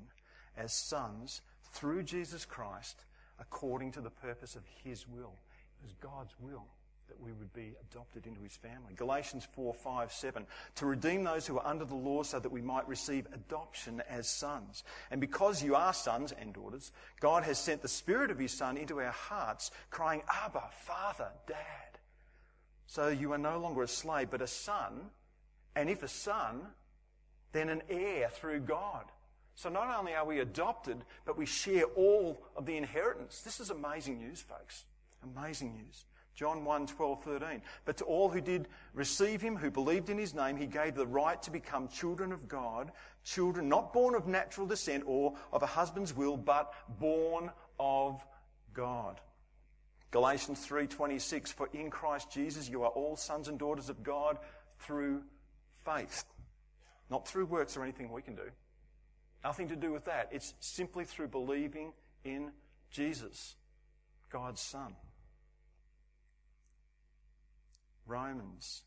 as 0.58 0.74
sons 0.74 1.42
through 1.72 2.04
Jesus 2.04 2.46
Christ 2.46 3.06
according 3.40 3.92
to 3.94 4.02
the 4.02 4.10
purpose 4.10 4.56
of 4.56 4.64
His 4.84 5.08
will. 5.08 5.34
It 5.80 5.84
was 5.84 5.94
God's 6.02 6.34
will 6.40 6.66
that 7.08 7.20
we 7.20 7.32
would 7.32 7.54
be 7.54 7.76
adopted 7.90 8.28
into 8.28 8.42
his 8.42 8.56
family. 8.56 8.94
Galatians 8.96 9.48
4, 9.54 9.74
5, 9.74 10.12
7. 10.12 10.46
To 10.76 10.86
redeem 10.86 11.24
those 11.24 11.46
who 11.46 11.58
are 11.58 11.68
under 11.68 11.86
the 11.86 11.96
law 11.96 12.24
so 12.24 12.40
that 12.40 12.52
we 12.52 12.62
might 12.62 12.88
receive 12.88 13.28
adoption 13.34 14.02
as 14.10 14.28
sons. 14.28 14.84
And 15.12 15.22
because 15.22 15.64
you 15.64 15.76
are 15.76 15.94
sons 15.94 16.32
and 16.32 16.54
daughters, 16.54 16.92
God 17.20 17.44
has 17.44 17.58
sent 17.58 17.82
the 17.82 17.88
Spirit 17.88 18.32
of 18.32 18.40
his 18.40 18.52
Son 18.52 18.78
into 18.78 19.00
our 19.00 19.12
hearts, 19.12 19.72
crying, 19.90 20.24
Abba, 20.28 20.64
Father, 20.72 21.30
Dad. 21.48 22.00
So 22.88 23.10
you 23.10 23.34
are 23.34 23.38
no 23.38 23.60
longer 23.60 23.84
a 23.84 23.88
slave, 23.88 24.30
but 24.30 24.42
a 24.42 24.48
son. 24.48 25.10
And 25.76 25.90
if 25.90 26.04
a 26.04 26.08
son, 26.08 26.68
then 27.52 27.70
an 27.70 27.82
heir 27.90 28.30
through 28.30 28.62
God. 28.62 29.06
So 29.56 29.70
not 29.70 29.88
only 29.98 30.14
are 30.14 30.26
we 30.26 30.40
adopted, 30.40 31.04
but 31.26 31.38
we 31.38 31.46
share 31.46 31.86
all 31.96 32.44
of 32.56 32.66
the 32.66 32.78
inheritance. 32.78 33.42
This 33.42 33.60
is 33.60 33.70
amazing 33.70 34.20
news, 34.20 34.42
folks. 34.42 34.86
Amazing 35.24 35.74
news. 35.74 36.06
John 36.36 36.66
1, 36.66 36.88
12, 36.88 37.24
13. 37.24 37.62
But 37.86 37.98
to 37.98 38.04
all 38.04 38.30
who 38.30 38.42
did 38.42 38.68
receive 38.94 39.42
him, 39.42 39.56
who 39.56 39.72
believed 39.72 40.10
in 40.10 40.18
his 40.18 40.34
name, 40.34 40.58
he 40.58 40.68
gave 40.68 40.96
the 40.96 41.08
right 41.08 41.42
to 41.44 41.52
become 41.52 41.88
children 41.88 42.32
of 42.32 42.48
God, 42.48 42.92
children 43.24 43.70
not 43.70 43.94
born 43.94 44.16
of 44.16 44.28
natural 44.28 44.68
descent 44.68 45.04
or 45.08 45.36
of 45.54 45.64
a 45.64 45.68
husband's 45.68 46.14
will, 46.14 46.36
but 46.36 46.74
born 47.00 47.52
of 47.80 48.26
God. 48.74 49.22
Galatians 50.12 50.66
3:26 50.66 51.52
For 51.52 51.70
in 51.74 51.90
Christ 51.90 52.30
Jesus 52.32 52.70
you 52.70 52.84
are 52.84 52.90
all 52.90 53.16
sons 53.16 53.48
and 53.48 53.58
daughters 53.58 53.90
of 53.90 54.04
God 54.04 54.38
through 54.80 55.24
faith. 55.84 56.26
Not 57.10 57.28
through 57.28 57.46
works 57.46 57.78
or 57.78 57.84
anything 57.84 58.12
we 58.12 58.22
can 58.22 58.36
do. 58.36 58.50
Nothing 59.44 59.70
to 59.70 59.76
do 59.76 59.92
with 59.92 60.06
that. 60.06 60.30
It's 60.32 60.54
simply 60.60 61.06
through 61.06 61.28
believing 61.28 61.94
in 62.24 62.52
Jesus, 62.90 63.56
God's 64.30 64.62
Son. 64.62 64.96
Romans 68.06 68.84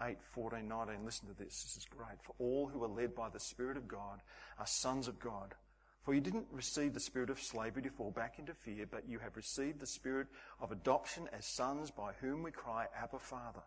8, 0.00 0.16
14, 0.34 0.66
19. 0.66 1.04
Listen 1.04 1.28
to 1.28 1.34
this. 1.34 1.62
This 1.62 1.76
is 1.76 1.84
great. 1.84 2.22
For 2.22 2.34
all 2.38 2.68
who 2.68 2.82
are 2.84 2.88
led 2.88 3.14
by 3.14 3.28
the 3.28 3.40
Spirit 3.40 3.76
of 3.76 3.88
God 3.88 4.20
are 4.58 4.66
sons 4.66 5.08
of 5.08 5.18
God. 5.18 5.54
For 6.02 6.14
you 6.14 6.20
didn't 6.20 6.46
receive 6.50 6.94
the 6.94 7.00
spirit 7.00 7.30
of 7.30 7.40
slavery 7.40 7.82
to 7.82 7.90
fall 7.90 8.10
back 8.10 8.40
into 8.40 8.54
fear, 8.54 8.86
but 8.90 9.08
you 9.08 9.20
have 9.20 9.36
received 9.36 9.78
the 9.78 9.86
spirit 9.86 10.26
of 10.60 10.72
adoption 10.72 11.28
as 11.32 11.46
sons 11.46 11.92
by 11.92 12.12
whom 12.20 12.42
we 12.42 12.50
cry, 12.50 12.86
Abba, 13.00 13.20
Father. 13.20 13.62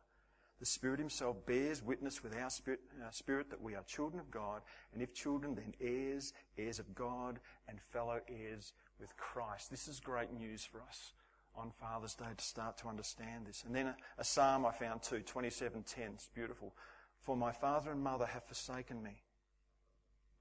The 0.60 0.66
Spirit 0.66 1.00
Himself 1.00 1.46
bears 1.46 1.82
witness 1.82 2.24
with 2.24 2.36
our 2.36 2.50
spirit, 2.50 2.82
our 3.04 3.12
spirit, 3.12 3.50
that 3.50 3.62
we 3.62 3.76
are 3.76 3.84
children 3.84 4.20
of 4.20 4.32
God, 4.32 4.62
and 4.94 5.02
if 5.02 5.14
children, 5.14 5.56
then 5.56 5.74
heirs, 5.80 6.34
heirs 6.58 6.80
of 6.80 6.94
God, 6.94 7.40
and 7.70 7.80
fellow 7.82 8.20
heirs 8.28 8.74
with 9.00 9.16
Christ. 9.18 9.70
This 9.70 9.88
is 9.88 10.00
great 10.00 10.34
news 10.34 10.66
for 10.66 10.82
us 10.82 11.14
on 11.58 11.72
Father's 11.72 12.14
Day 12.14 12.26
to 12.36 12.44
start 12.44 12.78
to 12.80 12.88
understand 12.88 13.48
this. 13.48 13.64
And 13.66 13.76
then 13.76 13.88
a, 13.88 13.96
a 14.18 14.24
psalm 14.24 14.66
I 14.66 14.72
found 14.72 15.02
too, 15.02 15.22
27:10. 15.22 16.14
It's 16.16 16.30
beautiful. 16.34 16.74
For 17.22 17.36
my 17.36 17.52
father 17.52 17.92
and 17.92 18.04
mother 18.04 18.26
have 18.26 18.44
forsaken 18.44 19.02
me, 19.02 19.24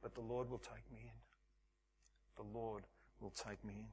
but 0.03 0.15
the 0.15 0.21
Lord 0.21 0.51
will 0.51 0.59
take 0.59 0.91
me 0.93 1.01
in. 1.03 1.19
The 2.37 2.59
Lord 2.59 2.85
will 3.21 3.31
take 3.31 3.65
me 3.65 3.75
in. 3.79 3.87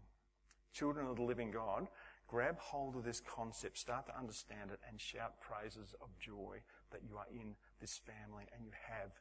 Children 0.73 1.07
of 1.07 1.15
the 1.15 1.21
living 1.21 1.51
God, 1.51 1.87
grab 2.27 2.59
hold 2.59 2.95
of 2.95 3.03
this 3.03 3.21
concept, 3.21 3.77
start 3.77 4.07
to 4.07 4.17
understand 4.17 4.71
it, 4.71 4.79
and 4.89 4.99
shout 4.99 5.39
praises 5.39 5.95
of 6.01 6.07
joy 6.19 6.57
that 6.91 7.01
you 7.07 7.17
are 7.17 7.27
in 7.31 7.55
this 7.79 7.99
family 8.05 8.45
and 8.53 8.65
you 8.65 8.71
have 8.89 9.11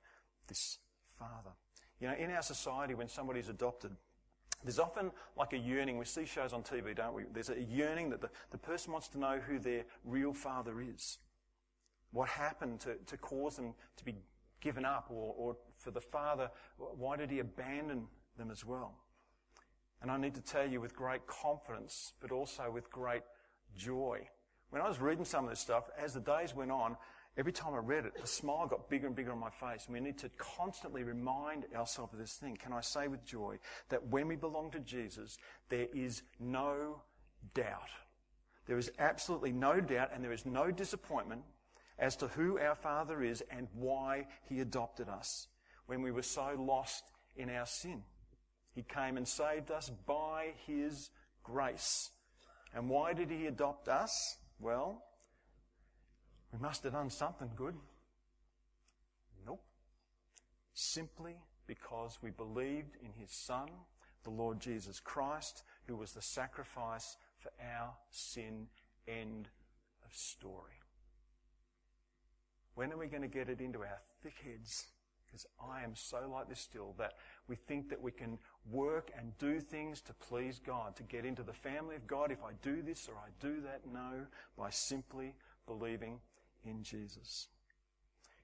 this 0.48 0.78
Father. 1.18 1.50
You 2.00 2.08
know, 2.08 2.14
in 2.14 2.30
our 2.30 2.42
society, 2.42 2.94
when 2.94 3.08
somebody's 3.08 3.48
adopted, 3.48 3.92
there's 4.64 4.78
often 4.78 5.10
like 5.36 5.52
a 5.52 5.58
yearning. 5.58 5.98
We 5.98 6.04
see 6.04 6.26
shows 6.26 6.52
on 6.52 6.62
TV, 6.62 6.94
don't 6.94 7.14
we? 7.14 7.24
There's 7.32 7.50
a 7.50 7.60
yearning 7.60 8.10
that 8.10 8.20
the, 8.20 8.30
the 8.50 8.58
person 8.58 8.92
wants 8.92 9.08
to 9.08 9.18
know 9.18 9.38
who 9.38 9.58
their 9.58 9.84
real 10.04 10.32
father 10.32 10.80
is. 10.80 11.18
What 12.12 12.28
happened 12.28 12.80
to, 12.80 12.96
to 13.06 13.16
cause 13.16 13.56
them 13.56 13.74
to 13.96 14.04
be 14.04 14.14
given 14.60 14.84
up, 14.84 15.06
or, 15.10 15.34
or 15.36 15.56
for 15.76 15.90
the 15.90 16.00
father, 16.00 16.50
why 16.76 17.16
did 17.16 17.30
he 17.30 17.38
abandon 17.38 18.06
them 18.36 18.50
as 18.50 18.64
well? 18.64 18.94
And 20.02 20.10
I 20.10 20.18
need 20.18 20.34
to 20.34 20.40
tell 20.40 20.66
you 20.66 20.80
with 20.80 20.94
great 20.94 21.26
confidence, 21.26 22.12
but 22.20 22.30
also 22.30 22.70
with 22.70 22.90
great 22.90 23.22
joy. 23.76 24.28
When 24.70 24.82
I 24.82 24.88
was 24.88 25.00
reading 25.00 25.24
some 25.24 25.44
of 25.44 25.50
this 25.50 25.60
stuff, 25.60 25.84
as 25.98 26.14
the 26.14 26.20
days 26.20 26.54
went 26.54 26.70
on, 26.70 26.96
every 27.36 27.52
time 27.52 27.74
I 27.74 27.78
read 27.78 28.04
it, 28.04 28.20
the 28.20 28.26
smile 28.26 28.66
got 28.66 28.88
bigger 28.88 29.06
and 29.06 29.16
bigger 29.16 29.32
on 29.32 29.38
my 29.38 29.50
face. 29.50 29.86
And 29.86 29.94
we 29.94 30.00
need 30.00 30.18
to 30.18 30.30
constantly 30.36 31.04
remind 31.04 31.64
ourselves 31.74 32.12
of 32.12 32.18
this 32.18 32.34
thing. 32.34 32.56
Can 32.56 32.72
I 32.72 32.80
say 32.80 33.08
with 33.08 33.24
joy 33.24 33.58
that 33.88 34.06
when 34.08 34.28
we 34.28 34.36
belong 34.36 34.70
to 34.72 34.80
Jesus, 34.80 35.38
there 35.68 35.86
is 35.94 36.22
no 36.38 37.02
doubt. 37.54 37.90
There 38.66 38.78
is 38.78 38.90
absolutely 38.98 39.52
no 39.52 39.80
doubt 39.80 40.10
and 40.14 40.22
there 40.22 40.32
is 40.32 40.46
no 40.46 40.70
disappointment 40.70 41.42
as 41.98 42.16
to 42.16 42.28
who 42.28 42.58
our 42.58 42.74
Father 42.74 43.22
is 43.22 43.42
and 43.50 43.68
why 43.74 44.26
He 44.48 44.60
adopted 44.60 45.08
us 45.08 45.48
when 45.86 46.02
we 46.02 46.10
were 46.10 46.22
so 46.22 46.54
lost 46.58 47.04
in 47.36 47.50
our 47.50 47.66
sin. 47.66 48.02
He 48.74 48.82
came 48.82 49.16
and 49.16 49.26
saved 49.26 49.70
us 49.70 49.90
by 50.06 50.54
His 50.66 51.10
grace. 51.42 52.10
And 52.74 52.88
why 52.88 53.12
did 53.12 53.30
He 53.30 53.46
adopt 53.46 53.88
us? 53.88 54.36
Well, 54.60 55.02
we 56.52 56.58
must 56.58 56.82
have 56.84 56.92
done 56.92 57.10
something 57.10 57.50
good. 57.56 57.74
Nope. 59.46 59.62
Simply 60.74 61.36
because 61.66 62.18
we 62.22 62.30
believed 62.30 62.96
in 63.02 63.12
His 63.20 63.30
Son, 63.30 63.68
the 64.24 64.30
Lord 64.30 64.60
Jesus 64.60 65.00
Christ, 65.00 65.62
who 65.86 65.96
was 65.96 66.12
the 66.12 66.22
sacrifice 66.22 67.16
for 67.38 67.50
our 67.76 67.94
sin. 68.10 68.66
End 69.08 69.48
of 70.04 70.14
story. 70.14 70.80
When 72.74 72.92
are 72.92 72.98
we 72.98 73.06
going 73.06 73.22
to 73.22 73.28
get 73.28 73.48
it 73.48 73.60
into 73.60 73.80
our 73.80 74.00
thick 74.22 74.34
heads? 74.44 74.86
Because 75.26 75.46
I 75.62 75.82
am 75.84 75.94
so 75.94 76.28
like 76.32 76.48
this 76.48 76.60
still 76.60 76.94
that 76.98 77.14
we 77.46 77.54
think 77.54 77.88
that 77.90 78.00
we 78.00 78.10
can 78.10 78.38
work 78.70 79.10
and 79.16 79.36
do 79.38 79.60
things 79.60 80.00
to 80.02 80.14
please 80.14 80.60
God, 80.64 80.96
to 80.96 81.02
get 81.04 81.24
into 81.24 81.42
the 81.42 81.52
family 81.52 81.94
of 81.94 82.06
God 82.06 82.32
if 82.32 82.42
I 82.42 82.52
do 82.62 82.82
this 82.82 83.08
or 83.08 83.14
I 83.14 83.28
do 83.40 83.60
that. 83.60 83.82
No, 83.92 84.26
by 84.58 84.70
simply 84.70 85.34
believing 85.66 86.18
in 86.64 86.82
Jesus. 86.82 87.48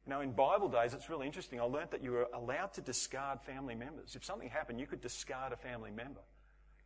You 0.07 0.11
know, 0.11 0.21
in 0.21 0.33
Bible 0.33 0.69
days, 0.69 0.95
it's 0.95 1.11
really 1.11 1.27
interesting. 1.27 1.61
I 1.61 1.65
learned 1.65 1.91
that 1.91 2.03
you 2.03 2.13
were 2.13 2.29
allowed 2.33 2.73
to 2.75 2.81
discard 2.81 3.41
family 3.43 3.75
members. 3.75 4.15
If 4.15 4.25
something 4.25 4.49
happened, 4.49 4.79
you 4.79 4.87
could 4.87 5.01
discard 5.01 5.53
a 5.53 5.57
family 5.57 5.91
member. 5.91 6.21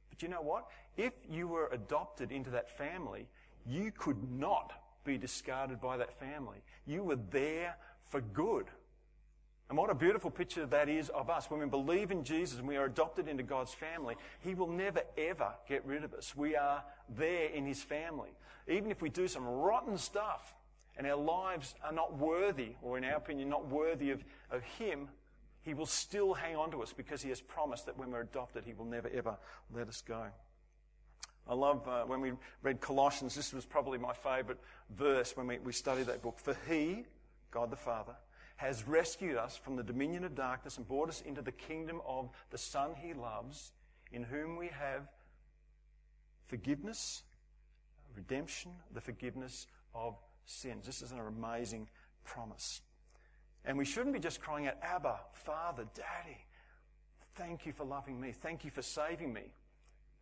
But 0.08 0.22
you 0.22 0.28
know 0.28 0.40
what? 0.40 0.68
If 0.96 1.12
you 1.28 1.46
were 1.46 1.68
adopted 1.72 2.32
into 2.32 2.50
that 2.50 2.70
family, 2.78 3.28
you 3.66 3.92
could 3.92 4.30
not 4.30 4.72
be 5.04 5.18
discarded 5.18 5.80
by 5.80 5.98
that 5.98 6.18
family. 6.18 6.58
You 6.86 7.02
were 7.02 7.18
there 7.30 7.76
for 8.08 8.20
good. 8.20 8.66
And 9.68 9.78
what 9.78 9.90
a 9.90 9.94
beautiful 9.94 10.30
picture 10.30 10.66
that 10.66 10.88
is 10.88 11.10
of 11.10 11.30
us. 11.30 11.48
When 11.50 11.60
we 11.60 11.66
believe 11.66 12.10
in 12.10 12.24
Jesus 12.24 12.58
and 12.58 12.66
we 12.66 12.76
are 12.76 12.86
adopted 12.86 13.28
into 13.28 13.42
God's 13.42 13.72
family, 13.72 14.16
He 14.40 14.54
will 14.54 14.66
never 14.66 15.02
ever 15.16 15.52
get 15.68 15.84
rid 15.86 16.04
of 16.04 16.12
us. 16.12 16.34
We 16.34 16.56
are 16.56 16.82
there 17.08 17.48
in 17.50 17.66
His 17.66 17.82
family. 17.82 18.30
Even 18.66 18.90
if 18.90 19.00
we 19.00 19.10
do 19.10 19.28
some 19.28 19.44
rotten 19.44 19.96
stuff 19.96 20.54
and 20.96 21.06
our 21.06 21.16
lives 21.16 21.74
are 21.84 21.92
not 21.92 22.16
worthy, 22.16 22.74
or 22.82 22.98
in 22.98 23.04
our 23.04 23.16
opinion, 23.16 23.48
not 23.48 23.68
worthy 23.68 24.10
of, 24.10 24.24
of 24.50 24.62
Him, 24.62 25.08
He 25.62 25.74
will 25.74 25.86
still 25.86 26.34
hang 26.34 26.56
on 26.56 26.70
to 26.72 26.82
us 26.82 26.92
because 26.92 27.22
He 27.22 27.28
has 27.30 27.40
promised 27.40 27.86
that 27.86 27.98
when 27.98 28.10
we're 28.10 28.22
adopted, 28.22 28.64
He 28.64 28.72
will 28.72 28.84
never 28.84 29.08
ever 29.08 29.36
let 29.74 29.88
us 29.88 30.02
go. 30.06 30.26
I 31.48 31.54
love 31.54 31.88
uh, 31.88 32.04
when 32.04 32.20
we 32.20 32.32
read 32.62 32.80
Colossians, 32.80 33.34
this 33.34 33.52
was 33.52 33.64
probably 33.64 33.98
my 33.98 34.12
favourite 34.12 34.60
verse 34.90 35.36
when 35.36 35.46
we, 35.46 35.58
we 35.58 35.72
studied 35.72 36.06
that 36.06 36.22
book. 36.22 36.38
For 36.38 36.56
He, 36.68 37.04
God 37.50 37.70
the 37.70 37.76
Father, 37.76 38.14
has 38.60 38.86
rescued 38.86 39.38
us 39.38 39.56
from 39.56 39.76
the 39.76 39.82
dominion 39.82 40.22
of 40.22 40.34
darkness 40.34 40.76
and 40.76 40.86
brought 40.86 41.08
us 41.08 41.22
into 41.22 41.40
the 41.40 41.50
kingdom 41.50 41.98
of 42.06 42.28
the 42.50 42.58
Son 42.58 42.90
he 42.94 43.14
loves, 43.14 43.72
in 44.12 44.22
whom 44.22 44.54
we 44.54 44.66
have 44.66 45.08
forgiveness, 46.46 47.22
redemption, 48.14 48.72
the 48.92 49.00
forgiveness 49.00 49.66
of 49.94 50.14
sins. 50.46 50.86
This 50.86 51.02
is 51.02 51.12
an 51.12 51.20
amazing 51.20 51.88
promise. 52.24 52.82
And 53.64 53.76
we 53.76 53.84
shouldn't 53.84 54.14
be 54.14 54.20
just 54.20 54.40
crying 54.40 54.66
out, 54.66 54.76
Abba, 54.82 55.20
Father, 55.32 55.84
Daddy, 55.94 56.38
thank 57.34 57.66
you 57.66 57.72
for 57.72 57.84
loving 57.84 58.20
me. 58.20 58.32
Thank 58.32 58.64
you 58.64 58.70
for 58.70 58.82
saving 58.82 59.32
me. 59.32 59.52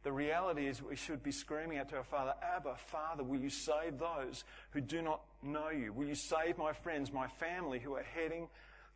The 0.03 0.13
reality 0.13 0.67
is 0.67 0.83
we 0.83 0.97
should 0.97 1.23
be 1.23 1.33
screaming 1.33 1.79
out 1.79 1.89
to 1.91 1.97
our 1.97 2.05
Father, 2.05 2.35
Abba, 2.43 2.77
Father, 2.77 3.25
will 3.25 3.41
you 3.41 3.51
save 3.51 3.99
those 3.99 4.45
who 4.71 4.81
do 4.81 5.03
not 5.03 5.21
know 5.43 5.71
you? 5.71 5.93
Will 5.93 6.07
you 6.07 6.15
save 6.15 6.57
my 6.57 6.73
friends, 6.73 7.13
my 7.13 7.27
family 7.27 7.79
who 7.79 7.95
are 7.95 8.05
heading 8.15 8.49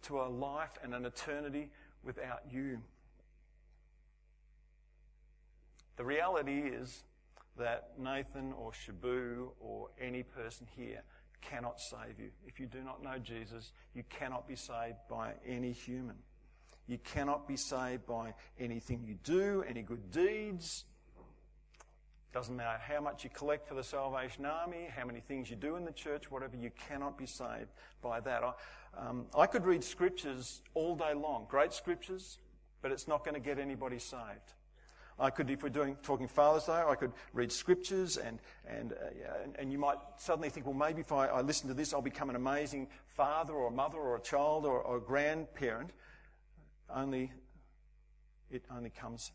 to 0.03 0.21
a 0.21 0.29
life 0.29 0.79
and 0.83 0.95
an 0.95 1.05
eternity 1.05 1.71
without 2.05 2.43
you? 2.51 2.79
The 5.97 6.05
reality 6.05 6.59
is 6.61 7.03
that 7.59 7.91
Nathan 7.99 8.53
or 8.53 8.73
Shabu 8.73 9.49
or 9.61 9.89
any 10.01 10.23
person 10.23 10.67
here 10.77 11.03
cannot 11.41 11.81
save 11.81 12.19
you. 12.19 12.31
If 12.47 12.61
you 12.61 12.67
do 12.67 12.83
not 12.83 13.03
know 13.03 13.19
Jesus, 13.19 13.73
you 13.95 14.05
cannot 14.09 14.47
be 14.47 14.57
saved 14.57 14.97
by 15.09 15.35
any 15.47 15.73
human. 15.73 16.17
You 16.87 16.99
cannot 16.99 17.47
be 17.47 17.57
saved 17.57 18.07
by 18.07 18.35
anything 18.59 19.05
you 19.05 19.17
do, 19.23 19.65
any 19.69 19.83
good 19.83 20.11
deeds, 20.11 20.85
doesn't 22.33 22.57
matter 22.57 22.79
how 22.79 23.01
much 23.01 23.25
you 23.25 23.31
collect 23.31 23.69
for 23.69 23.75
the 23.75 23.85
Salvation 23.85 24.47
Army, 24.47 24.89
how 24.95 25.05
many 25.05 25.21
things 25.21 25.51
you 25.51 25.57
do 25.57 25.77
in 25.77 25.85
the 25.85 25.93
church, 25.93 26.31
whatever, 26.31 26.57
you 26.57 26.71
cannot 26.89 27.19
be 27.19 27.27
saved 27.27 27.69
by 28.01 28.21
that. 28.21 28.43
I, 28.43 28.53
um, 28.97 29.27
I 29.37 29.47
could 29.47 29.67
read 29.67 29.85
scriptures 29.85 30.63
all 30.73 30.97
day 30.97 31.13
long, 31.13 31.47
great 31.49 31.75
scriptures, 31.75 32.39
but 32.81 32.91
it's 32.91 33.07
not 33.07 33.23
going 33.23 33.35
to 33.35 33.41
get 33.41 33.59
anybody 33.59 33.99
saved. 33.99 34.55
I 35.19 35.31
could, 35.31 35.51
if 35.51 35.63
we're 35.63 35.69
doing, 35.69 35.97
talking 36.03 36.27
Father's 36.27 36.65
Day, 36.65 36.73
I 36.73 36.95
could 36.95 37.13
read 37.33 37.53
scriptures 37.53 38.17
and, 38.17 38.39
and, 38.67 38.93
uh, 38.93 39.43
and, 39.45 39.57
and, 39.59 39.73
you 39.73 39.79
might 39.79 39.99
suddenly 40.17 40.49
think, 40.49 40.67
well, 40.67 40.75
maybe 40.75 41.01
if 41.01 41.13
I, 41.13 41.27
I, 41.27 41.41
listen 41.43 41.69
to 41.69 41.75
this, 41.75 41.93
I'll 41.93 42.03
become 42.03 42.31
an 42.31 42.37
amazing 42.37 42.89
father 43.07 43.53
or 43.53 43.69
a 43.69 43.71
mother 43.71 43.99
or 43.99 44.17
a 44.17 44.21
child 44.21 44.65
or, 44.65 44.81
or 44.81 44.97
a 44.97 45.01
grandparent. 45.01 45.91
Only, 46.89 47.33
it 48.51 48.65
only 48.75 48.91
comes, 48.91 49.33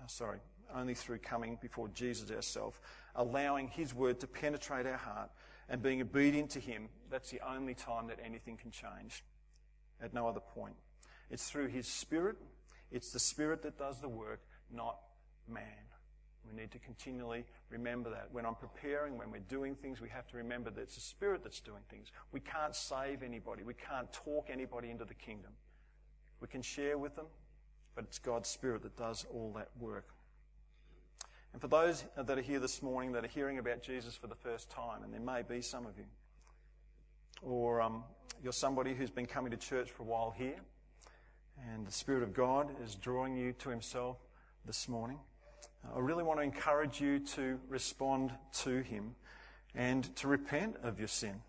oh, 0.00 0.04
sorry, 0.06 0.38
only 0.74 0.94
through 0.94 1.18
coming 1.18 1.58
before 1.60 1.88
Jesus 1.88 2.30
ourselves, 2.30 2.78
allowing 3.14 3.68
His 3.68 3.94
word 3.94 4.20
to 4.20 4.26
penetrate 4.26 4.86
our 4.86 4.96
heart 4.96 5.30
and 5.68 5.82
being 5.82 6.00
obedient 6.00 6.50
to 6.50 6.60
Him. 6.60 6.88
That's 7.10 7.30
the 7.30 7.40
only 7.48 7.74
time 7.74 8.08
that 8.08 8.18
anything 8.24 8.56
can 8.56 8.70
change. 8.70 9.24
At 10.02 10.12
no 10.12 10.26
other 10.26 10.40
point. 10.40 10.74
It's 11.30 11.48
through 11.48 11.68
His 11.68 11.86
Spirit. 11.86 12.36
It's 12.90 13.12
the 13.12 13.18
Spirit 13.18 13.62
that 13.62 13.78
does 13.78 14.00
the 14.00 14.08
work, 14.08 14.40
not 14.70 14.98
man. 15.48 15.62
We 16.46 16.54
need 16.60 16.70
to 16.72 16.78
continually 16.78 17.44
remember 17.70 18.10
that. 18.10 18.28
When 18.32 18.44
I'm 18.44 18.54
preparing, 18.54 19.16
when 19.16 19.30
we're 19.30 19.38
doing 19.48 19.74
things, 19.74 20.00
we 20.00 20.08
have 20.10 20.26
to 20.28 20.36
remember 20.36 20.70
that 20.70 20.80
it's 20.80 20.94
the 20.94 21.00
Spirit 21.00 21.42
that's 21.42 21.60
doing 21.60 21.82
things. 21.88 22.08
We 22.32 22.40
can't 22.40 22.74
save 22.74 23.22
anybody. 23.22 23.62
We 23.62 23.74
can't 23.74 24.12
talk 24.12 24.48
anybody 24.50 24.90
into 24.90 25.04
the 25.04 25.14
kingdom. 25.14 25.52
We 26.40 26.48
can 26.48 26.60
share 26.60 26.98
with 26.98 27.16
them, 27.16 27.26
but 27.94 28.04
it's 28.04 28.18
God's 28.18 28.48
Spirit 28.48 28.82
that 28.82 28.96
does 28.96 29.24
all 29.32 29.52
that 29.56 29.68
work. 29.80 30.08
And 31.52 31.62
for 31.62 31.68
those 31.68 32.04
that 32.16 32.36
are 32.36 32.42
here 32.42 32.58
this 32.58 32.82
morning 32.82 33.12
that 33.12 33.24
are 33.24 33.28
hearing 33.28 33.58
about 33.58 33.80
Jesus 33.80 34.16
for 34.16 34.26
the 34.26 34.34
first 34.34 34.70
time, 34.70 35.04
and 35.04 35.14
there 35.14 35.20
may 35.20 35.42
be 35.42 35.62
some 35.62 35.86
of 35.86 35.96
you, 35.96 36.04
or 37.42 37.80
um, 37.80 38.02
you're 38.42 38.52
somebody 38.52 38.92
who's 38.92 39.10
been 39.10 39.26
coming 39.26 39.52
to 39.52 39.56
church 39.56 39.90
for 39.90 40.02
a 40.02 40.06
while 40.06 40.34
here, 40.36 40.56
and 41.72 41.86
the 41.86 41.92
Spirit 41.92 42.24
of 42.24 42.34
God 42.34 42.70
is 42.84 42.96
drawing 42.96 43.36
you 43.36 43.52
to 43.52 43.70
Himself 43.70 44.18
this 44.66 44.88
morning, 44.88 45.18
I 45.94 45.98
really 45.98 46.22
want 46.22 46.40
to 46.40 46.44
encourage 46.44 47.00
you 47.00 47.18
to 47.18 47.60
respond 47.68 48.32
to 48.60 48.80
Him 48.80 49.14
and 49.74 50.04
to 50.16 50.28
repent 50.28 50.76
of 50.82 50.98
your 50.98 51.08
sin 51.08 51.42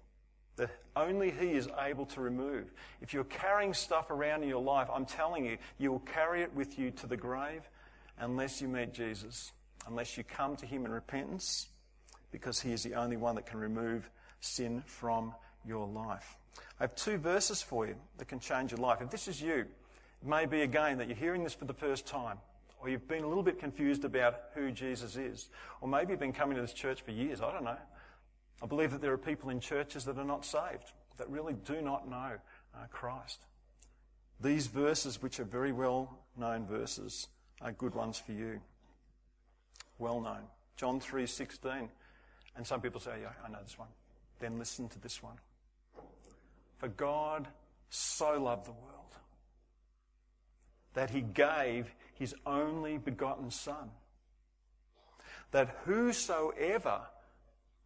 that 0.57 0.69
only 0.95 1.31
He 1.31 1.51
is 1.51 1.69
able 1.79 2.05
to 2.07 2.22
remove. 2.22 2.74
If 3.01 3.13
you're 3.13 3.24
carrying 3.25 3.74
stuff 3.74 4.10
around 4.10 4.43
in 4.43 4.50
your 4.50 4.62
life, 4.62 4.88
I'm 4.93 5.05
telling 5.05 5.45
you, 5.45 5.57
you 5.77 5.91
will 5.91 6.00
carry 6.00 6.41
it 6.41 6.53
with 6.53 6.77
you 6.79 6.91
to 6.91 7.07
the 7.07 7.17
grave 7.17 7.62
unless 8.19 8.62
you 8.62 8.67
meet 8.67 8.93
Jesus, 8.93 9.51
unless 9.88 10.17
you 10.17 10.24
come 10.24 10.55
to 10.57 10.65
Him 10.65 10.86
in 10.86 10.91
repentance, 10.91 11.67
because 12.31 12.60
He 12.60 12.74
is 12.74 12.84
the 12.84 12.95
only 12.95 13.17
one 13.17 13.36
that 13.36 13.45
can 13.45 13.60
remove 13.60 14.10
sin 14.39 14.84
from 14.86 15.34
your 15.65 15.88
life. 15.88 16.38
I 16.79 16.84
have 16.84 16.95
two 16.95 17.17
verses 17.17 17.62
for 17.62 17.88
you 17.88 17.95
that 18.17 18.27
can 18.27 18.39
change 18.39 18.72
your 18.72 18.79
life. 18.79 19.01
If 19.01 19.10
this 19.10 19.27
is 19.27 19.41
you, 19.41 19.65
it 20.22 20.27
may 20.27 20.45
be 20.45 20.62
again 20.62 20.98
that 20.98 21.07
you're 21.07 21.17
hearing 21.17 21.43
this 21.43 21.53
for 21.53 21.65
the 21.65 21.74
first 21.74 22.05
time, 22.05 22.38
or 22.86 22.89
you've 22.89 23.08
been 23.08 23.24
a 23.24 23.27
little 23.27 23.42
bit 23.42 23.58
confused 23.58 24.06
about 24.06 24.42
who 24.54 24.72
Jesus 24.72 25.15
is, 25.15 25.50
or 25.82 25.88
maybe 25.88 26.12
you've 26.12 26.20
been 26.20 26.32
coming 26.32 26.56
to 26.56 26.62
this 26.62 26.72
church 26.72 27.01
for 27.01 27.10
years, 27.10 27.42
I 27.42 27.51
don't 27.51 27.63
know. 27.63 27.77
I 28.62 28.68
believe 28.68 28.92
that 28.92 29.01
there 29.01 29.12
are 29.12 29.18
people 29.18 29.50
in 29.50 29.60
churches 29.60 30.06
that 30.06 30.20
are 30.20 30.24
not 30.24 30.46
saved, 30.46 30.94
that 31.18 31.27
really 31.27 31.56
do 31.65 31.82
not 31.82 32.08
know 32.08 32.34
uh, 32.75 32.86
Christ. 32.92 33.42
These 34.39 34.68
verses, 34.68 35.20
which 35.20 35.39
are 35.39 35.46
very 35.46 35.72
well 35.72 36.20
known 36.38 36.68
verses, 36.68 37.27
are 37.60 37.72
good 37.72 37.96
ones 37.96 38.20
for 38.20 38.34
you. 38.34 38.62
Well 39.98 40.22
known. 40.22 40.44
John 40.75 41.00
3:16. 41.00 41.89
And 42.56 42.68
some 42.68 42.82
people 42.82 43.00
say, 43.00 43.22
yeah, 43.22 43.30
I 43.44 43.50
know 43.50 43.60
this 43.63 43.80
one. 43.80 43.89
Then 44.39 44.60
listen 44.60 44.89
to 44.89 45.00
this 45.00 45.24
one. 45.24 45.38
For 46.77 46.88
God 46.88 47.48
so 47.89 48.39
loved 48.39 48.68
the 48.68 48.74
world 48.74 49.04
that 50.95 51.11
he 51.11 51.21
gave 51.21 51.93
his 52.15 52.33
only 52.45 52.97
begotten 52.97 53.51
Son, 53.51 53.91
that 55.51 55.77
whosoever 55.85 57.01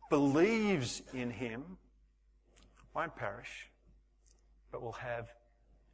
believes 0.09 1.01
in 1.13 1.29
him 1.29 1.77
won't 2.95 3.15
perish, 3.15 3.69
but 4.71 4.81
will 4.81 4.93
have 4.93 5.27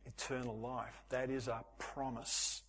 eternal 0.06 0.58
life. 0.58 1.02
That 1.10 1.30
is 1.30 1.48
a 1.48 1.64
promise. 1.80 2.62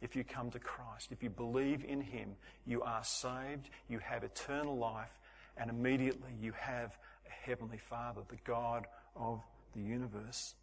If 0.00 0.14
you 0.14 0.22
come 0.22 0.50
to 0.52 0.58
Christ, 0.58 1.10
if 1.10 1.22
you 1.22 1.30
believe 1.30 1.84
in 1.84 2.00
him, 2.00 2.36
you 2.66 2.82
are 2.82 3.02
saved, 3.02 3.68
you 3.88 3.98
have 3.98 4.22
eternal 4.22 4.76
life, 4.76 5.18
and 5.56 5.70
immediately 5.70 6.30
you 6.40 6.52
have 6.52 6.96
a 7.26 7.48
heavenly 7.48 7.78
Father, 7.78 8.20
the 8.28 8.36
God 8.44 8.86
of 9.16 9.42
the 9.74 9.80
universe. 9.80 10.54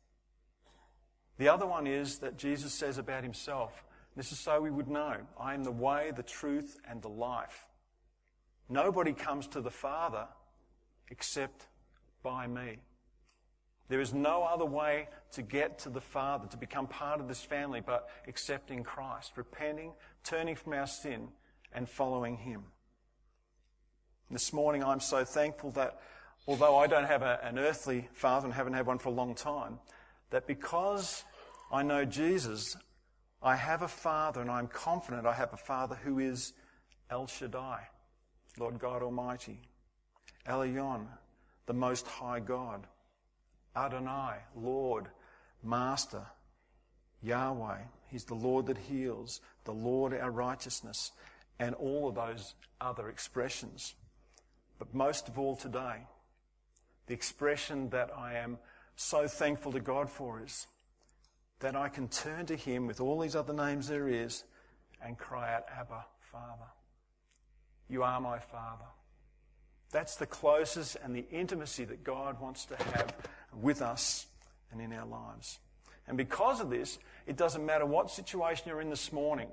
The 1.38 1.50
other 1.50 1.66
one 1.66 1.88
is 1.88 2.20
that 2.20 2.38
Jesus 2.38 2.74
says 2.74 2.98
about 2.98 3.24
himself, 3.24 3.84
this 4.16 4.32
is 4.32 4.40
so 4.40 4.62
we 4.62 4.72
would 4.72 4.88
know, 4.88 5.18
I 5.40 5.54
am 5.54 5.64
the 5.64 5.72
way, 5.72 6.12
the 6.16 6.24
truth, 6.24 6.78
and 6.90 7.02
the 7.02 7.10
life. 7.10 7.66
Nobody 8.70 9.12
comes 9.12 9.48
to 9.48 9.62
the 9.62 9.72
Father 9.72 10.28
except 11.10 11.68
by 12.24 12.48
me. 12.48 12.80
There 13.88 14.02
is 14.02 14.14
no 14.14 14.44
other 14.44 14.66
way 14.66 15.10
to 15.34 15.42
get 15.42 15.80
to 15.80 15.90
the 15.90 16.02
Father, 16.02 16.48
to 16.48 16.58
become 16.58 16.88
part 16.88 17.20
of 17.20 17.28
this 17.28 17.42
family, 17.42 17.82
but 17.86 18.10
accepting 18.28 18.84
Christ, 18.84 19.34
repenting, 19.36 19.94
turning 20.24 20.56
from 20.56 20.74
our 20.74 20.88
sin, 20.88 21.28
and 21.72 21.88
following 21.88 22.38
Him. 22.38 22.64
This 24.32 24.54
morning, 24.54 24.84
I'm 24.84 25.02
so 25.02 25.24
thankful 25.24 25.72
that 25.72 26.00
although 26.48 26.78
I 26.78 26.88
don't 26.88 27.06
have 27.06 27.22
a, 27.22 27.40
an 27.44 27.60
earthly 27.60 28.08
father 28.14 28.48
and 28.48 28.54
haven't 28.56 28.74
had 28.74 28.88
one 28.88 28.98
for 28.98 29.10
a 29.10 29.12
long 29.12 29.36
time, 29.36 29.78
that 30.30 30.48
because 30.48 31.24
I 31.72 31.84
know 31.84 32.06
Jesus, 32.06 32.76
I 33.42 33.56
have 33.56 33.82
a 33.82 33.88
father, 33.88 34.42
and 34.42 34.50
I'm 34.50 34.68
confident 34.68 35.26
I 35.26 35.34
have 35.34 35.54
a 35.54 35.58
father 35.58 35.96
who 35.96 36.20
is 36.20 36.54
El 37.10 37.28
Shaddai, 37.28 37.88
Lord 38.58 38.80
God 38.80 39.04
Almighty. 39.04 39.60
Elyon, 40.48 41.08
the 41.66 41.74
Most 41.74 42.08
High 42.08 42.40
God. 42.40 42.88
Adonai, 43.76 44.38
Lord, 44.56 45.08
Master. 45.64 46.26
Yahweh, 47.22 47.80
He's 48.08 48.24
the 48.24 48.36
Lord 48.36 48.68
that 48.68 48.78
heals, 48.78 49.42
the 49.64 49.74
Lord 49.74 50.14
our 50.14 50.32
righteousness, 50.32 51.12
and 51.60 51.74
all 51.76 52.08
of 52.08 52.16
those 52.16 52.54
other 52.80 53.10
expressions. 53.10 53.96
But 54.78 54.94
most 54.94 55.28
of 55.28 55.40
all 55.40 55.56
today, 55.56 56.06
the 57.08 57.14
expression 57.14 57.90
that 57.90 58.12
I 58.16 58.36
am 58.36 58.58
so 58.96 59.28
thankful 59.28 59.72
to 59.74 59.80
God 59.80 60.10
for 60.10 60.42
is 60.42 60.68
that 61.60 61.76
I 61.76 61.90
can 61.90 62.08
turn 62.08 62.46
to 62.48 62.56
Him 62.56 62.88
with 62.88 63.00
all 63.00 63.20
these 63.20 63.36
other 63.36 63.54
names 63.54 63.88
there 63.88 64.08
is 64.08 64.44
and 65.02 65.18
cry 65.18 65.54
out, 65.54 65.66
Abba, 65.78 66.06
Father. 66.20 66.70
You 67.90 68.04
are 68.04 68.20
my 68.20 68.40
Father. 68.40 68.86
That's 69.92 70.16
the 70.16 70.26
closest 70.26 70.98
and 71.04 71.16
the 71.16 71.26
intimacy 71.32 71.86
that 71.86 72.04
God 72.04 72.42
wants 72.42 72.66
to 72.66 72.76
have 72.76 73.14
with 73.54 73.82
us 73.82 74.28
and 74.72 74.82
in 74.82 74.92
our 74.92 75.06
lives. 75.06 75.60
And 76.08 76.18
because 76.18 76.60
of 76.60 76.70
this, 76.70 76.98
it 77.26 77.38
doesn't 77.38 77.66
matter 77.66 77.86
what 77.86 78.12
situation 78.12 78.66
you're 78.68 78.82
in 78.82 78.90
this 78.90 79.12
morning, 79.12 79.48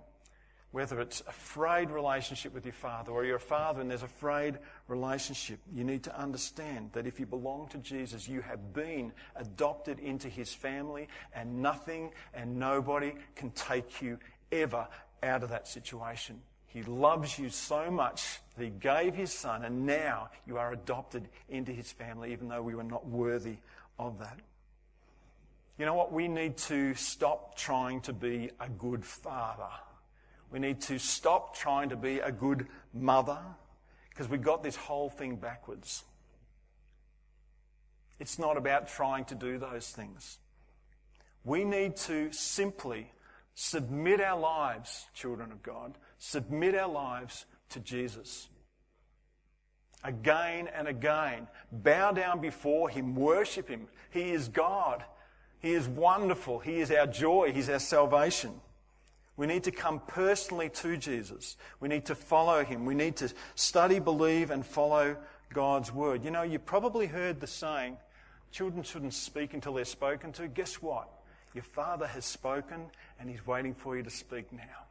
whether 0.72 1.00
it's 1.00 1.22
a 1.28 1.32
frayed 1.32 1.90
relationship 1.90 2.52
with 2.52 2.64
your 2.64 2.72
father 2.72 3.12
or 3.12 3.24
you're 3.24 3.36
a 3.36 3.40
father 3.40 3.80
and 3.80 3.90
there's 3.90 4.02
a 4.02 4.08
frayed 4.08 4.58
relationship, 4.88 5.60
you 5.72 5.84
need 5.84 6.02
to 6.02 6.18
understand 6.18 6.90
that 6.94 7.06
if 7.06 7.20
you 7.20 7.26
belong 7.26 7.68
to 7.68 7.78
Jesus, 7.78 8.26
you 8.26 8.40
have 8.40 8.72
been 8.72 9.12
adopted 9.36 9.98
into 10.00 10.28
his 10.28 10.52
family 10.52 11.08
and 11.34 11.62
nothing 11.62 12.10
and 12.34 12.58
nobody 12.58 13.12
can 13.36 13.50
take 13.50 14.02
you 14.02 14.18
ever 14.50 14.88
out 15.22 15.42
of 15.42 15.50
that 15.50 15.68
situation. 15.68 16.40
He 16.66 16.82
loves 16.82 17.38
you 17.38 17.50
so 17.50 17.90
much 17.90 18.40
that 18.56 18.64
he 18.64 18.70
gave 18.70 19.14
his 19.14 19.30
son, 19.30 19.62
and 19.62 19.84
now 19.84 20.30
you 20.46 20.56
are 20.56 20.72
adopted 20.72 21.28
into 21.50 21.70
his 21.70 21.92
family, 21.92 22.32
even 22.32 22.48
though 22.48 22.62
we 22.62 22.74
were 22.74 22.82
not 22.82 23.06
worthy 23.06 23.58
of 23.98 24.18
that. 24.20 24.38
You 25.78 25.84
know 25.84 25.94
what? 25.94 26.12
We 26.12 26.28
need 26.28 26.56
to 26.58 26.94
stop 26.94 27.56
trying 27.56 28.00
to 28.02 28.14
be 28.14 28.50
a 28.58 28.70
good 28.70 29.04
father. 29.04 29.68
We 30.52 30.58
need 30.58 30.82
to 30.82 30.98
stop 30.98 31.56
trying 31.56 31.88
to 31.88 31.96
be 31.96 32.18
a 32.18 32.30
good 32.30 32.66
mother 32.92 33.38
because 34.10 34.28
we've 34.28 34.42
got 34.42 34.62
this 34.62 34.76
whole 34.76 35.08
thing 35.08 35.36
backwards. 35.36 36.04
It's 38.20 38.38
not 38.38 38.58
about 38.58 38.88
trying 38.88 39.24
to 39.26 39.34
do 39.34 39.58
those 39.58 39.88
things. 39.88 40.38
We 41.42 41.64
need 41.64 41.96
to 41.96 42.30
simply 42.32 43.10
submit 43.54 44.20
our 44.20 44.38
lives, 44.38 45.06
children 45.14 45.50
of 45.50 45.62
God, 45.62 45.96
submit 46.18 46.74
our 46.74 46.88
lives 46.88 47.46
to 47.70 47.80
Jesus. 47.80 48.48
Again 50.04 50.68
and 50.68 50.86
again, 50.86 51.48
bow 51.70 52.12
down 52.12 52.40
before 52.40 52.90
Him, 52.90 53.14
worship 53.14 53.68
Him. 53.68 53.88
He 54.10 54.32
is 54.32 54.48
God. 54.48 55.02
He 55.60 55.72
is 55.72 55.88
wonderful. 55.88 56.58
He 56.58 56.80
is 56.80 56.90
our 56.90 57.06
joy. 57.06 57.52
He's 57.52 57.70
our 57.70 57.78
salvation. 57.78 58.60
We 59.42 59.48
need 59.48 59.64
to 59.64 59.72
come 59.72 60.00
personally 60.06 60.68
to 60.68 60.96
Jesus. 60.96 61.56
We 61.80 61.88
need 61.88 62.04
to 62.04 62.14
follow 62.14 62.62
Him. 62.62 62.84
We 62.84 62.94
need 62.94 63.16
to 63.16 63.32
study, 63.56 63.98
believe, 63.98 64.52
and 64.52 64.64
follow 64.64 65.16
God's 65.52 65.92
Word. 65.92 66.22
You 66.22 66.30
know, 66.30 66.44
you 66.44 66.60
probably 66.60 67.08
heard 67.08 67.40
the 67.40 67.48
saying, 67.48 67.96
children 68.52 68.84
shouldn't 68.84 69.14
speak 69.14 69.52
until 69.52 69.74
they're 69.74 69.84
spoken 69.84 70.30
to. 70.34 70.46
Guess 70.46 70.80
what? 70.80 71.08
Your 71.54 71.64
Father 71.64 72.06
has 72.06 72.24
spoken, 72.24 72.84
and 73.18 73.28
He's 73.28 73.44
waiting 73.44 73.74
for 73.74 73.96
you 73.96 74.04
to 74.04 74.10
speak 74.10 74.52
now. 74.52 74.86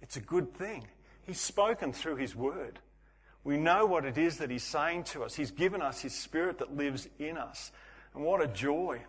It's 0.00 0.16
a 0.16 0.22
good 0.22 0.54
thing. 0.54 0.86
He's 1.20 1.42
spoken 1.42 1.92
through 1.92 2.16
His 2.16 2.34
Word. 2.34 2.78
We 3.44 3.58
know 3.58 3.84
what 3.84 4.06
it 4.06 4.16
is 4.16 4.38
that 4.38 4.48
He's 4.48 4.64
saying 4.64 5.04
to 5.04 5.24
us. 5.24 5.34
He's 5.34 5.50
given 5.50 5.82
us 5.82 6.00
His 6.00 6.14
Spirit 6.14 6.56
that 6.60 6.74
lives 6.74 7.06
in 7.18 7.36
us. 7.36 7.70
And 8.14 8.24
what 8.24 8.40
a 8.40 8.46
joy. 8.46 9.02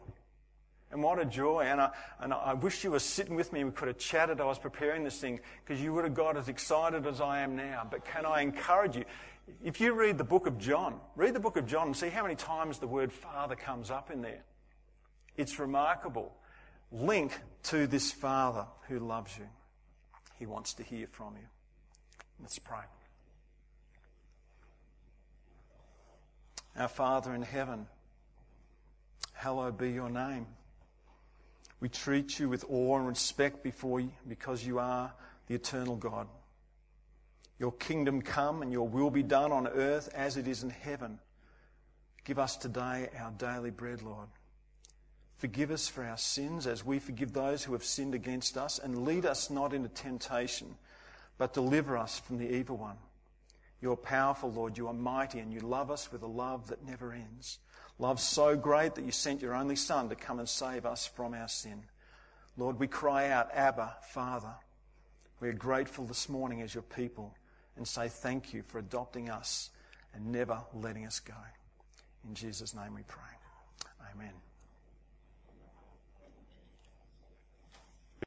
And 0.91 1.01
what 1.01 1.19
a 1.19 1.25
joy. 1.25 1.61
And 1.61 1.79
I, 1.79 1.91
and 2.19 2.33
I 2.33 2.53
wish 2.53 2.83
you 2.83 2.91
were 2.91 2.99
sitting 2.99 3.35
with 3.35 3.53
me 3.53 3.63
we 3.63 3.71
could 3.71 3.87
have 3.87 3.97
chatted. 3.97 4.41
I 4.41 4.45
was 4.45 4.59
preparing 4.59 5.03
this 5.03 5.19
thing 5.19 5.39
because 5.65 5.81
you 5.81 5.93
would 5.93 6.03
have 6.03 6.13
got 6.13 6.37
as 6.37 6.49
excited 6.49 7.07
as 7.07 7.21
I 7.21 7.41
am 7.41 7.55
now. 7.55 7.87
But 7.89 8.05
can 8.05 8.25
I 8.25 8.41
encourage 8.41 8.95
you? 8.95 9.05
If 9.63 9.81
you 9.81 9.93
read 9.93 10.17
the 10.17 10.23
book 10.23 10.47
of 10.47 10.57
John, 10.57 10.99
read 11.15 11.33
the 11.33 11.39
book 11.39 11.57
of 11.57 11.65
John 11.65 11.87
and 11.87 11.97
see 11.97 12.09
how 12.09 12.23
many 12.23 12.35
times 12.35 12.79
the 12.79 12.87
word 12.87 13.11
Father 13.11 13.55
comes 13.55 13.89
up 13.89 14.11
in 14.11 14.21
there. 14.21 14.43
It's 15.37 15.59
remarkable. 15.59 16.35
Link 16.91 17.31
to 17.63 17.87
this 17.87 18.11
Father 18.11 18.65
who 18.87 18.99
loves 18.99 19.37
you. 19.37 19.47
He 20.37 20.45
wants 20.45 20.73
to 20.75 20.83
hear 20.83 21.07
from 21.07 21.35
you. 21.35 21.47
Let's 22.39 22.59
pray. 22.59 22.79
Our 26.75 26.87
Father 26.87 27.33
in 27.33 27.41
heaven, 27.41 27.85
hallowed 29.33 29.77
be 29.77 29.91
your 29.91 30.09
name. 30.09 30.47
We 31.81 31.89
treat 31.89 32.39
you 32.39 32.47
with 32.47 32.63
awe 32.69 32.97
and 32.97 33.07
respect 33.07 33.63
before 33.63 33.99
you 33.99 34.11
because 34.27 34.65
you 34.65 34.79
are 34.79 35.11
the 35.47 35.55
eternal 35.55 35.97
God. 35.97 36.27
Your 37.59 37.73
kingdom 37.73 38.21
come 38.21 38.61
and 38.61 38.71
your 38.71 38.87
will 38.87 39.09
be 39.09 39.23
done 39.23 39.51
on 39.51 39.67
earth 39.67 40.09
as 40.15 40.37
it 40.37 40.47
is 40.47 40.63
in 40.63 40.69
heaven. 40.69 41.19
Give 42.23 42.39
us 42.39 42.55
today 42.55 43.09
our 43.19 43.31
daily 43.31 43.71
bread, 43.71 44.03
Lord. 44.03 44.27
Forgive 45.37 45.71
us 45.71 45.87
for 45.87 46.03
our 46.03 46.17
sins 46.17 46.67
as 46.67 46.85
we 46.85 46.99
forgive 46.99 47.33
those 47.33 47.63
who 47.63 47.73
have 47.73 47.83
sinned 47.83 48.13
against 48.13 48.57
us, 48.57 48.77
and 48.77 49.05
lead 49.05 49.25
us 49.25 49.49
not 49.49 49.73
into 49.73 49.89
temptation, 49.89 50.75
but 51.39 51.53
deliver 51.53 51.97
us 51.97 52.19
from 52.19 52.37
the 52.37 52.47
evil 52.47 52.77
one. 52.77 52.97
You 53.81 53.91
are 53.91 53.97
powerful, 53.97 54.51
Lord. 54.51 54.77
You 54.77 54.87
are 54.87 54.93
mighty, 54.93 55.39
and 55.39 55.51
you 55.51 55.61
love 55.61 55.89
us 55.89 56.11
with 56.11 56.21
a 56.21 56.27
love 56.27 56.67
that 56.67 56.85
never 56.85 57.11
ends. 57.11 57.57
Love 58.01 58.19
so 58.19 58.57
great 58.57 58.95
that 58.95 59.05
you 59.05 59.11
sent 59.11 59.43
your 59.43 59.53
only 59.53 59.75
Son 59.75 60.09
to 60.09 60.15
come 60.15 60.39
and 60.39 60.49
save 60.49 60.87
us 60.87 61.05
from 61.05 61.35
our 61.35 61.47
sin. 61.47 61.83
Lord, 62.57 62.79
we 62.79 62.87
cry 62.87 63.29
out, 63.29 63.51
Abba, 63.53 63.95
Father. 64.09 64.55
We 65.39 65.49
are 65.49 65.53
grateful 65.53 66.05
this 66.05 66.27
morning 66.27 66.63
as 66.63 66.73
your 66.73 66.81
people 66.81 67.35
and 67.77 67.87
say 67.87 68.07
thank 68.07 68.55
you 68.55 68.63
for 68.63 68.79
adopting 68.79 69.29
us 69.29 69.69
and 70.15 70.31
never 70.31 70.61
letting 70.73 71.05
us 71.05 71.19
go. 71.19 71.35
In 72.27 72.33
Jesus' 72.33 72.73
name 72.73 72.95
we 72.95 73.03
pray. 73.03 73.21
Amen. 74.15 74.33